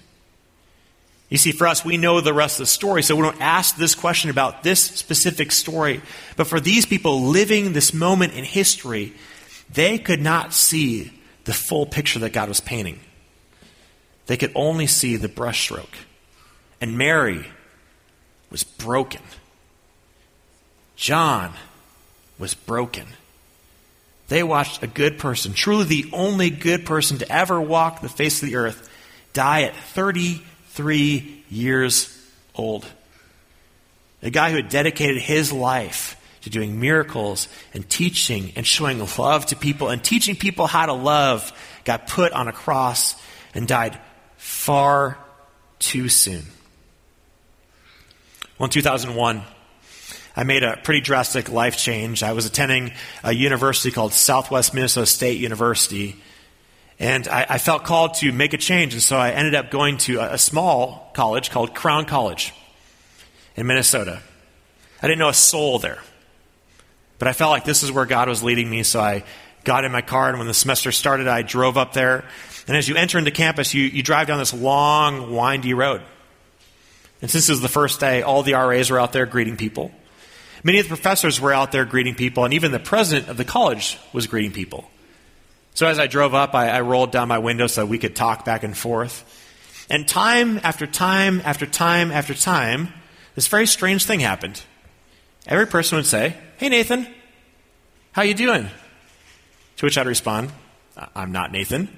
You 1.28 1.36
see, 1.36 1.52
for 1.52 1.66
us, 1.66 1.84
we 1.84 1.98
know 1.98 2.20
the 2.20 2.32
rest 2.32 2.58
of 2.58 2.64
the 2.64 2.70
story, 2.70 3.02
so 3.02 3.14
we 3.14 3.22
don't 3.22 3.40
ask 3.40 3.76
this 3.76 3.94
question 3.94 4.30
about 4.30 4.62
this 4.62 4.82
specific 4.82 5.52
story. 5.52 6.00
But 6.36 6.46
for 6.46 6.58
these 6.58 6.86
people 6.86 7.22
living 7.22 7.72
this 7.72 7.92
moment 7.92 8.32
in 8.32 8.44
history, 8.44 9.12
they 9.72 9.98
could 9.98 10.22
not 10.22 10.54
see 10.54 11.12
the 11.44 11.52
full 11.52 11.84
picture 11.84 12.18
that 12.20 12.32
God 12.32 12.48
was 12.48 12.60
painting. 12.60 13.00
They 14.28 14.36
could 14.36 14.52
only 14.54 14.86
see 14.86 15.16
the 15.16 15.28
brushstroke. 15.28 15.94
And 16.80 16.96
Mary 16.96 17.46
was 18.50 18.62
broken. 18.62 19.22
John 20.96 21.54
was 22.38 22.52
broken. 22.52 23.06
They 24.28 24.42
watched 24.42 24.82
a 24.82 24.86
good 24.86 25.18
person, 25.18 25.54
truly 25.54 25.84
the 25.84 26.10
only 26.12 26.50
good 26.50 26.84
person 26.84 27.18
to 27.18 27.32
ever 27.32 27.58
walk 27.58 28.02
the 28.02 28.10
face 28.10 28.42
of 28.42 28.48
the 28.50 28.56
earth, 28.56 28.90
die 29.32 29.62
at 29.62 29.74
33 29.74 31.44
years 31.48 32.14
old. 32.54 32.84
A 34.22 34.28
guy 34.28 34.50
who 34.50 34.56
had 34.56 34.68
dedicated 34.68 35.22
his 35.22 35.54
life 35.54 36.16
to 36.42 36.50
doing 36.50 36.78
miracles 36.78 37.48
and 37.72 37.88
teaching 37.88 38.52
and 38.56 38.66
showing 38.66 39.02
love 39.16 39.46
to 39.46 39.56
people 39.56 39.88
and 39.88 40.04
teaching 40.04 40.36
people 40.36 40.66
how 40.66 40.84
to 40.84 40.92
love 40.92 41.50
got 41.84 42.08
put 42.08 42.32
on 42.32 42.46
a 42.46 42.52
cross 42.52 43.16
and 43.54 43.66
died 43.66 43.98
far 44.38 45.18
too 45.78 46.08
soon. 46.08 46.44
Well, 48.58 48.66
in 48.66 48.70
2001, 48.70 49.42
I 50.34 50.44
made 50.44 50.62
a 50.62 50.78
pretty 50.82 51.00
drastic 51.00 51.50
life 51.50 51.76
change. 51.76 52.22
I 52.22 52.32
was 52.32 52.46
attending 52.46 52.92
a 53.22 53.32
university 53.32 53.90
called 53.90 54.12
Southwest 54.12 54.72
Minnesota 54.72 55.06
State 55.06 55.38
University, 55.38 56.16
and 56.98 57.26
I, 57.28 57.46
I 57.50 57.58
felt 57.58 57.84
called 57.84 58.14
to 58.14 58.32
make 58.32 58.54
a 58.54 58.56
change, 58.56 58.94
and 58.94 59.02
so 59.02 59.16
I 59.16 59.30
ended 59.30 59.54
up 59.54 59.70
going 59.70 59.98
to 59.98 60.20
a, 60.20 60.34
a 60.34 60.38
small 60.38 61.10
college 61.14 61.50
called 61.50 61.74
Crown 61.74 62.04
College 62.04 62.54
in 63.56 63.66
Minnesota. 63.66 64.20
I 65.02 65.06
didn't 65.06 65.18
know 65.18 65.28
a 65.28 65.34
soul 65.34 65.80
there, 65.80 66.02
but 67.18 67.26
I 67.26 67.32
felt 67.32 67.50
like 67.50 67.64
this 67.64 67.82
is 67.82 67.90
where 67.90 68.06
God 68.06 68.28
was 68.28 68.42
leading 68.42 68.70
me, 68.70 68.84
so 68.84 69.00
I 69.00 69.24
got 69.64 69.84
in 69.84 69.92
my 69.92 70.02
car, 70.02 70.28
and 70.28 70.38
when 70.38 70.46
the 70.46 70.54
semester 70.54 70.92
started, 70.92 71.26
I 71.26 71.42
drove 71.42 71.76
up 71.76 71.92
there. 71.92 72.24
And 72.68 72.76
as 72.76 72.86
you 72.86 72.94
enter 72.96 73.18
into 73.18 73.30
campus, 73.30 73.74
you, 73.74 73.84
you 73.84 74.02
drive 74.02 74.26
down 74.26 74.38
this 74.38 74.52
long, 74.52 75.34
windy 75.34 75.74
road. 75.74 76.02
And 77.20 77.30
since 77.30 77.48
it 77.48 77.52
was 77.52 77.62
the 77.62 77.68
first 77.68 77.98
day, 77.98 78.22
all 78.22 78.42
the 78.42 78.52
RAs 78.52 78.90
were 78.90 79.00
out 79.00 79.12
there 79.12 79.26
greeting 79.26 79.56
people. 79.56 79.90
Many 80.62 80.78
of 80.78 80.84
the 80.84 80.94
professors 80.94 81.40
were 81.40 81.52
out 81.52 81.72
there 81.72 81.84
greeting 81.84 82.14
people, 82.14 82.44
and 82.44 82.52
even 82.52 82.70
the 82.70 82.78
president 82.78 83.28
of 83.28 83.36
the 83.36 83.44
college 83.44 83.98
was 84.12 84.26
greeting 84.26 84.52
people. 84.52 84.88
So 85.74 85.86
as 85.86 85.98
I 85.98 86.08
drove 86.08 86.34
up, 86.34 86.54
I, 86.54 86.68
I 86.68 86.80
rolled 86.82 87.10
down 87.10 87.28
my 87.28 87.38
window 87.38 87.68
so 87.68 87.86
we 87.86 87.98
could 87.98 88.14
talk 88.14 88.44
back 88.44 88.64
and 88.64 88.76
forth. 88.76 89.24
And 89.88 90.06
time 90.06 90.60
after 90.62 90.86
time 90.86 91.40
after 91.44 91.64
time 91.64 92.10
after 92.10 92.34
time, 92.34 92.92
this 93.34 93.48
very 93.48 93.66
strange 93.66 94.04
thing 94.04 94.20
happened. 94.20 94.60
Every 95.46 95.66
person 95.66 95.96
would 95.96 96.06
say, 96.06 96.34
"Hey 96.58 96.68
Nathan, 96.68 97.06
how 98.12 98.22
you 98.22 98.34
doing?" 98.34 98.68
To 99.76 99.86
which 99.86 99.96
I'd 99.96 100.06
respond, 100.06 100.50
"I'm 101.14 101.32
not 101.32 101.52
Nathan. 101.52 101.88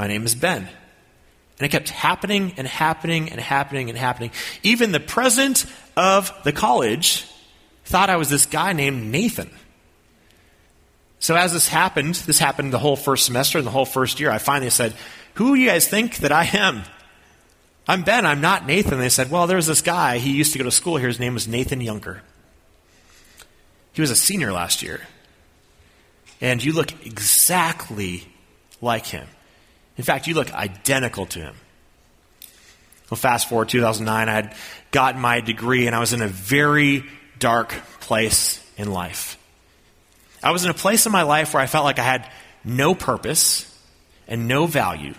My 0.00 0.06
name 0.06 0.24
is 0.24 0.34
Ben." 0.34 0.62
And 0.62 1.66
it 1.66 1.68
kept 1.68 1.90
happening 1.90 2.54
and 2.56 2.66
happening 2.66 3.30
and 3.30 3.38
happening 3.38 3.90
and 3.90 3.98
happening. 3.98 4.30
Even 4.62 4.92
the 4.92 5.00
president 5.00 5.66
of 5.94 6.32
the 6.42 6.52
college 6.52 7.26
thought 7.84 8.08
I 8.08 8.16
was 8.16 8.30
this 8.30 8.46
guy 8.46 8.72
named 8.72 9.12
Nathan. 9.12 9.50
So 11.18 11.36
as 11.36 11.52
this 11.52 11.68
happened, 11.68 12.14
this 12.14 12.38
happened 12.38 12.72
the 12.72 12.78
whole 12.78 12.96
first 12.96 13.26
semester 13.26 13.58
and 13.58 13.66
the 13.66 13.72
whole 13.72 13.84
first 13.84 14.20
year, 14.20 14.30
I 14.30 14.38
finally 14.38 14.70
said, 14.70 14.94
Who 15.34 15.54
do 15.54 15.60
you 15.60 15.68
guys 15.68 15.86
think 15.86 16.16
that 16.18 16.32
I 16.32 16.44
am? 16.44 16.84
I'm 17.86 18.04
Ben, 18.04 18.24
I'm 18.24 18.40
not 18.40 18.66
Nathan. 18.66 18.98
They 18.98 19.10
said, 19.10 19.30
Well, 19.30 19.46
there's 19.46 19.66
this 19.66 19.82
guy. 19.82 20.16
He 20.16 20.32
used 20.32 20.52
to 20.52 20.58
go 20.58 20.64
to 20.64 20.70
school 20.70 20.96
here. 20.96 21.08
His 21.08 21.20
name 21.20 21.34
was 21.34 21.46
Nathan 21.46 21.80
Yunker. 21.80 22.20
He 23.92 24.00
was 24.00 24.10
a 24.10 24.16
senior 24.16 24.50
last 24.50 24.82
year. 24.82 25.02
And 26.40 26.64
you 26.64 26.72
look 26.72 27.04
exactly 27.04 28.26
like 28.80 29.04
him. 29.04 29.28
In 30.00 30.04
fact, 30.04 30.26
you 30.26 30.32
look 30.32 30.50
identical 30.54 31.26
to 31.26 31.40
him. 31.40 31.54
Well, 33.10 33.18
fast 33.18 33.50
forward 33.50 33.68
2009, 33.68 34.30
I 34.30 34.32
had 34.32 34.56
gotten 34.92 35.20
my 35.20 35.42
degree 35.42 35.86
and 35.86 35.94
I 35.94 36.00
was 36.00 36.14
in 36.14 36.22
a 36.22 36.26
very 36.26 37.04
dark 37.38 37.68
place 38.00 38.66
in 38.78 38.90
life. 38.90 39.36
I 40.42 40.52
was 40.52 40.64
in 40.64 40.70
a 40.70 40.74
place 40.74 41.04
in 41.04 41.12
my 41.12 41.20
life 41.20 41.52
where 41.52 41.62
I 41.62 41.66
felt 41.66 41.84
like 41.84 41.98
I 41.98 42.02
had 42.02 42.26
no 42.64 42.94
purpose 42.94 43.66
and 44.26 44.48
no 44.48 44.64
value. 44.64 45.12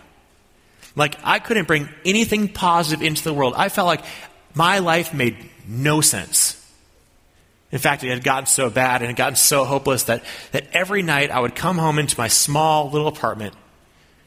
Like 0.95 1.15
I 1.23 1.37
couldn't 1.37 1.67
bring 1.67 1.87
anything 2.03 2.47
positive 2.47 3.05
into 3.05 3.23
the 3.23 3.35
world. 3.35 3.53
I 3.55 3.69
felt 3.69 3.85
like 3.85 4.03
my 4.55 4.79
life 4.79 5.13
made 5.13 5.37
no 5.67 6.01
sense. 6.01 6.57
In 7.71 7.77
fact, 7.77 8.03
it 8.03 8.09
had 8.09 8.23
gotten 8.23 8.47
so 8.47 8.71
bad 8.71 8.95
and 8.95 9.03
it 9.03 9.07
had 9.09 9.15
gotten 9.15 9.35
so 9.35 9.63
hopeless 9.63 10.05
that, 10.05 10.23
that 10.53 10.65
every 10.73 11.03
night 11.03 11.29
I 11.29 11.39
would 11.39 11.53
come 11.53 11.77
home 11.77 11.99
into 11.99 12.17
my 12.17 12.29
small 12.29 12.89
little 12.89 13.07
apartment. 13.07 13.53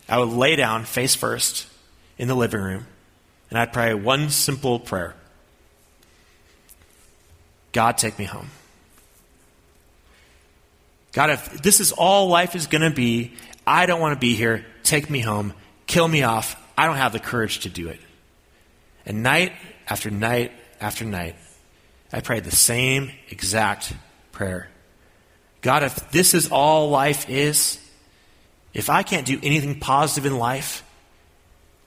I 0.08 0.18
would 0.18 0.28
lay 0.28 0.56
down 0.56 0.84
face 0.84 1.14
first 1.14 1.66
in 2.18 2.28
the 2.28 2.34
living 2.34 2.60
room 2.60 2.86
and 3.50 3.58
I'd 3.58 3.72
pray 3.72 3.94
one 3.94 4.30
simple 4.30 4.80
prayer 4.80 5.14
God, 7.72 7.98
take 7.98 8.18
me 8.18 8.24
home. 8.24 8.50
God, 11.12 11.30
if 11.30 11.62
this 11.62 11.80
is 11.80 11.90
all 11.90 12.28
life 12.28 12.54
is 12.54 12.68
going 12.68 12.82
to 12.82 12.90
be, 12.90 13.32
I 13.66 13.86
don't 13.86 14.00
want 14.00 14.14
to 14.14 14.18
be 14.18 14.34
here. 14.34 14.64
Take 14.84 15.10
me 15.10 15.20
home. 15.20 15.54
Kill 15.86 16.06
me 16.06 16.22
off. 16.22 16.56
I 16.78 16.86
don't 16.86 16.96
have 16.96 17.12
the 17.12 17.20
courage 17.20 17.60
to 17.60 17.68
do 17.68 17.88
it. 17.88 18.00
And 19.06 19.22
night 19.22 19.52
after 19.88 20.10
night 20.10 20.52
after 20.80 21.04
night, 21.04 21.36
I 22.12 22.20
prayed 22.20 22.44
the 22.44 22.54
same 22.54 23.10
exact 23.30 23.92
prayer. 24.32 24.68
God, 25.60 25.82
if 25.82 26.10
this 26.10 26.34
is 26.34 26.50
all 26.50 26.90
life 26.90 27.28
is, 27.28 27.80
if 28.74 28.90
I 28.90 29.02
can't 29.02 29.26
do 29.26 29.38
anything 29.42 29.80
positive 29.80 30.30
in 30.30 30.36
life, 30.36 30.84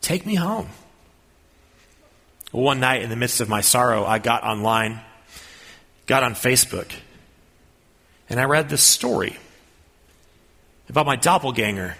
take 0.02 0.26
me 0.26 0.36
home. 0.36 0.70
One 2.52 2.80
night 2.80 3.02
in 3.04 3.10
the 3.10 3.16
midst 3.16 3.42
of 3.42 3.50
my 3.50 3.62
sorrow, 3.62 4.06
I 4.06 4.20
got 4.20 4.44
online 4.44 5.02
got 6.08 6.24
on 6.24 6.34
Facebook 6.34 6.90
and 8.30 8.40
I 8.40 8.46
read 8.46 8.70
this 8.70 8.82
story 8.82 9.38
about 10.90 11.06
my 11.06 11.18
doppelganger, 11.18 11.96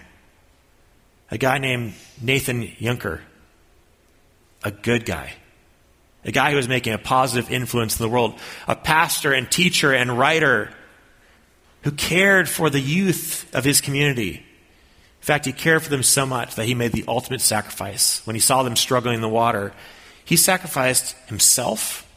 a 1.30 1.38
guy 1.38 1.58
named 1.58 1.92
Nathan 2.20 2.62
Yunker, 2.62 3.20
a 4.64 4.70
good 4.70 5.04
guy, 5.04 5.34
a 6.24 6.32
guy 6.32 6.50
who 6.50 6.56
was 6.56 6.68
making 6.68 6.94
a 6.94 6.98
positive 6.98 7.50
influence 7.50 8.00
in 8.00 8.02
the 8.02 8.08
world, 8.08 8.38
a 8.66 8.74
pastor 8.74 9.32
and 9.32 9.50
teacher 9.50 9.92
and 9.92 10.18
writer 10.18 10.70
who 11.82 11.90
cared 11.92 12.48
for 12.48 12.70
the 12.70 12.80
youth 12.80 13.54
of 13.54 13.64
his 13.64 13.82
community. 13.82 14.44
In 15.20 15.24
fact, 15.24 15.46
he 15.46 15.52
cared 15.52 15.82
for 15.82 15.90
them 15.90 16.02
so 16.02 16.24
much 16.24 16.54
that 16.54 16.66
he 16.66 16.74
made 16.74 16.92
the 16.92 17.04
ultimate 17.08 17.40
sacrifice. 17.40 18.24
When 18.26 18.34
he 18.34 18.40
saw 18.40 18.62
them 18.62 18.76
struggling 18.76 19.16
in 19.16 19.20
the 19.20 19.28
water, 19.28 19.72
he 20.24 20.36
sacrificed 20.36 21.16
himself 21.26 22.08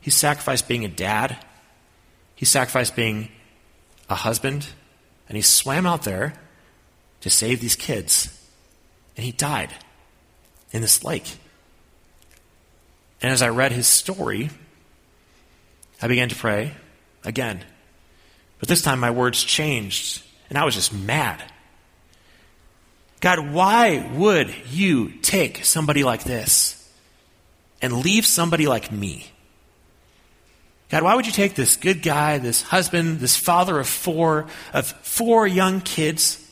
he 0.00 0.10
sacrificed 0.10 0.66
being 0.66 0.84
a 0.84 0.88
dad, 0.88 1.36
he 2.34 2.46
sacrificed 2.46 2.96
being 2.96 3.28
a 4.08 4.14
husband, 4.14 4.66
and 5.28 5.36
he 5.36 5.42
swam 5.42 5.86
out 5.86 6.02
there 6.02 6.34
to 7.20 7.30
save 7.30 7.60
these 7.60 7.76
kids. 7.76 8.36
And 9.16 9.24
he 9.24 9.32
died 9.32 9.70
in 10.72 10.80
this 10.80 11.04
lake. 11.04 11.36
And 13.20 13.30
as 13.30 13.42
I 13.42 13.50
read 13.50 13.72
his 13.72 13.86
story, 13.86 14.48
I 16.00 16.08
began 16.08 16.30
to 16.30 16.34
pray 16.34 16.72
again. 17.22 17.62
But 18.58 18.68
this 18.68 18.80
time 18.80 19.00
my 19.00 19.10
words 19.10 19.44
changed, 19.44 20.22
and 20.50 20.58
I 20.58 20.64
was 20.64 20.74
just 20.74 20.92
mad. 20.92 21.42
God, 23.20 23.52
why 23.52 24.06
would 24.14 24.54
you 24.70 25.10
take 25.22 25.64
somebody 25.64 26.04
like 26.04 26.24
this 26.24 26.76
and 27.80 28.02
leave 28.02 28.26
somebody 28.26 28.66
like 28.66 28.90
me? 28.90 29.30
God, 30.88 31.04
why 31.04 31.14
would 31.14 31.26
you 31.26 31.32
take 31.32 31.54
this 31.54 31.76
good 31.76 32.02
guy, 32.02 32.38
this 32.38 32.62
husband, 32.62 33.20
this 33.20 33.36
father 33.36 33.78
of 33.78 33.88
four, 33.88 34.46
of 34.74 34.86
four 34.86 35.46
young 35.46 35.80
kids, 35.80 36.44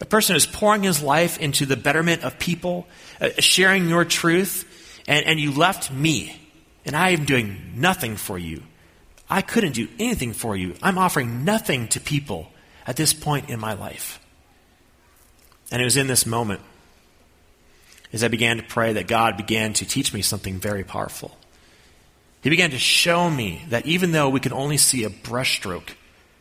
a 0.00 0.04
person 0.04 0.34
who's 0.34 0.44
pouring 0.44 0.82
his 0.82 1.02
life 1.02 1.38
into 1.38 1.64
the 1.64 1.76
betterment 1.76 2.22
of 2.22 2.38
people, 2.38 2.86
uh, 3.20 3.30
sharing 3.38 3.88
your 3.88 4.04
truth, 4.04 5.00
and, 5.08 5.24
and 5.24 5.40
you 5.40 5.52
left 5.52 5.90
me, 5.90 6.38
and 6.84 6.94
I 6.94 7.10
am 7.10 7.24
doing 7.24 7.72
nothing 7.76 8.16
for 8.16 8.36
you. 8.38 8.62
I 9.30 9.40
couldn't 9.40 9.72
do 9.72 9.88
anything 9.98 10.34
for 10.34 10.54
you. 10.54 10.74
I'm 10.82 10.98
offering 10.98 11.44
nothing 11.44 11.88
to 11.88 12.00
people 12.00 12.50
at 12.88 12.96
this 12.96 13.12
point 13.12 13.50
in 13.50 13.60
my 13.60 13.74
life. 13.74 14.18
And 15.70 15.82
it 15.82 15.84
was 15.84 15.98
in 15.98 16.06
this 16.06 16.24
moment, 16.24 16.62
as 18.14 18.24
I 18.24 18.28
began 18.28 18.56
to 18.56 18.62
pray, 18.62 18.94
that 18.94 19.06
God 19.06 19.36
began 19.36 19.74
to 19.74 19.86
teach 19.86 20.14
me 20.14 20.22
something 20.22 20.58
very 20.58 20.82
powerful. 20.82 21.36
He 22.42 22.48
began 22.48 22.70
to 22.70 22.78
show 22.78 23.28
me 23.28 23.62
that 23.68 23.84
even 23.84 24.12
though 24.12 24.30
we 24.30 24.40
can 24.40 24.54
only 24.54 24.78
see 24.78 25.04
a 25.04 25.10
brushstroke 25.10 25.90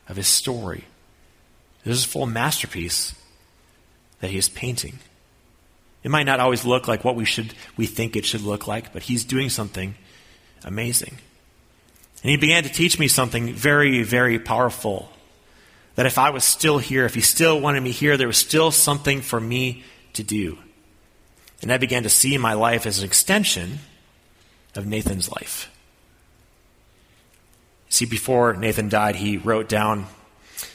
of 0.08 0.16
his 0.16 0.28
story, 0.28 0.86
there's 1.84 2.06
a 2.06 2.08
full 2.08 2.26
masterpiece 2.26 3.14
that 4.22 4.32
he 4.32 4.38
is 4.38 4.48
painting. 4.48 5.00
It 6.02 6.12
might 6.12 6.24
not 6.26 6.40
always 6.40 6.64
look 6.64 6.88
like 6.88 7.04
what 7.04 7.18
we 7.18 7.26
should 7.26 7.54
we 7.76 7.88
think 7.88 8.16
it 8.16 8.26
should 8.26 8.42
look 8.42 8.68
like, 8.68 8.94
but 8.94 9.04
he's 9.04 9.26
doing 9.26 9.50
something 9.50 9.96
amazing. 10.64 11.18
And 12.24 12.32
he 12.32 12.38
began 12.38 12.64
to 12.64 12.70
teach 12.70 12.98
me 12.98 13.10
something 13.10 13.54
very, 13.54 14.04
very 14.04 14.40
powerful. 14.40 15.12
That 15.98 16.06
if 16.06 16.18
I 16.18 16.30
was 16.30 16.46
still 16.46 16.78
here, 16.78 17.06
if 17.06 17.16
he 17.16 17.22
still 17.22 17.60
wanted 17.60 17.82
me 17.82 17.92
here, 17.92 18.16
there 18.16 18.28
was 18.28 18.38
still 18.38 18.72
something 18.72 19.22
for 19.22 19.40
me 19.40 19.84
to 20.14 20.24
do. 20.24 20.58
And 21.62 21.74
I 21.74 21.78
began 21.78 22.04
to 22.04 22.10
see 22.10 22.38
my 22.38 22.54
life 22.54 22.86
as 22.86 23.00
an 23.00 23.06
extension 23.06 23.80
of 24.76 24.86
Nathan's 24.86 25.30
life. 25.30 25.70
See, 27.90 28.06
before 28.06 28.54
Nathan 28.54 28.90
died, 28.90 29.16
he 29.16 29.38
wrote 29.38 29.68
down 29.68 30.06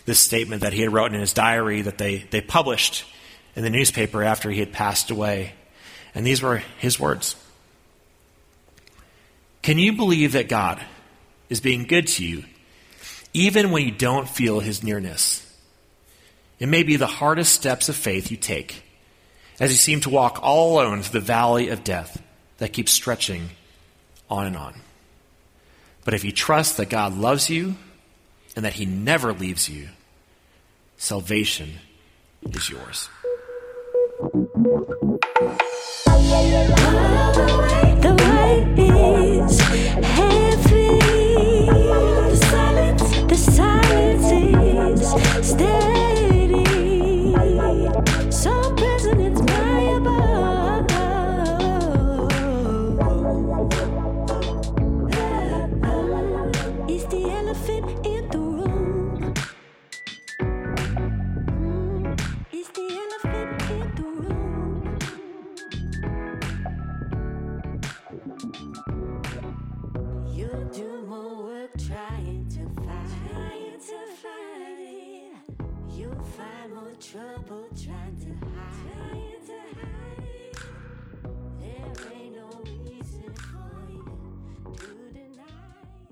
this 0.06 0.18
statement 0.18 0.62
that 0.62 0.72
he 0.72 0.82
had 0.82 0.92
written 0.92 1.14
in 1.14 1.20
his 1.20 1.32
diary 1.32 1.82
that 1.82 1.98
they, 1.98 2.18
they 2.30 2.40
published 2.40 3.04
in 3.54 3.62
the 3.62 3.70
newspaper 3.70 4.24
after 4.24 4.50
he 4.50 4.58
had 4.58 4.72
passed 4.72 5.11
away. 5.11 5.52
And 6.16 6.26
these 6.26 6.42
were 6.42 6.62
his 6.78 6.98
words 6.98 7.37
Can 9.62 9.78
you 9.78 9.92
believe 9.92 10.32
that 10.32 10.48
God 10.48 10.85
is 11.48 11.61
being 11.61 11.85
good 11.85 12.08
to 12.08 12.26
you, 12.26 12.44
even 13.32 13.70
when 13.70 13.84
you 13.84 13.90
don't 13.90 14.28
feel 14.28 14.60
his 14.60 14.82
nearness? 14.82 15.46
It 16.58 16.68
may 16.68 16.82
be 16.82 16.96
the 16.96 17.06
hardest 17.06 17.54
steps 17.54 17.88
of 17.88 17.96
faith 17.96 18.30
you 18.30 18.36
take 18.36 18.82
as 19.58 19.70
you 19.70 19.76
seem 19.76 20.00
to 20.02 20.10
walk 20.10 20.40
all 20.42 20.74
alone 20.74 21.02
through 21.02 21.20
the 21.20 21.26
valley 21.26 21.68
of 21.68 21.84
death 21.84 22.22
that 22.58 22.72
keeps 22.72 22.92
stretching 22.92 23.50
on 24.30 24.46
and 24.46 24.56
on. 24.56 24.74
But 26.04 26.14
if 26.14 26.24
you 26.24 26.32
trust 26.32 26.76
that 26.76 26.88
God 26.88 27.16
loves 27.16 27.48
you 27.48 27.76
and 28.56 28.64
that 28.64 28.74
he 28.74 28.86
never 28.86 29.32
leaves 29.32 29.68
you, 29.68 29.88
salvation 30.96 31.74
is 32.44 32.70
yours. 32.70 33.08
The 38.02 38.31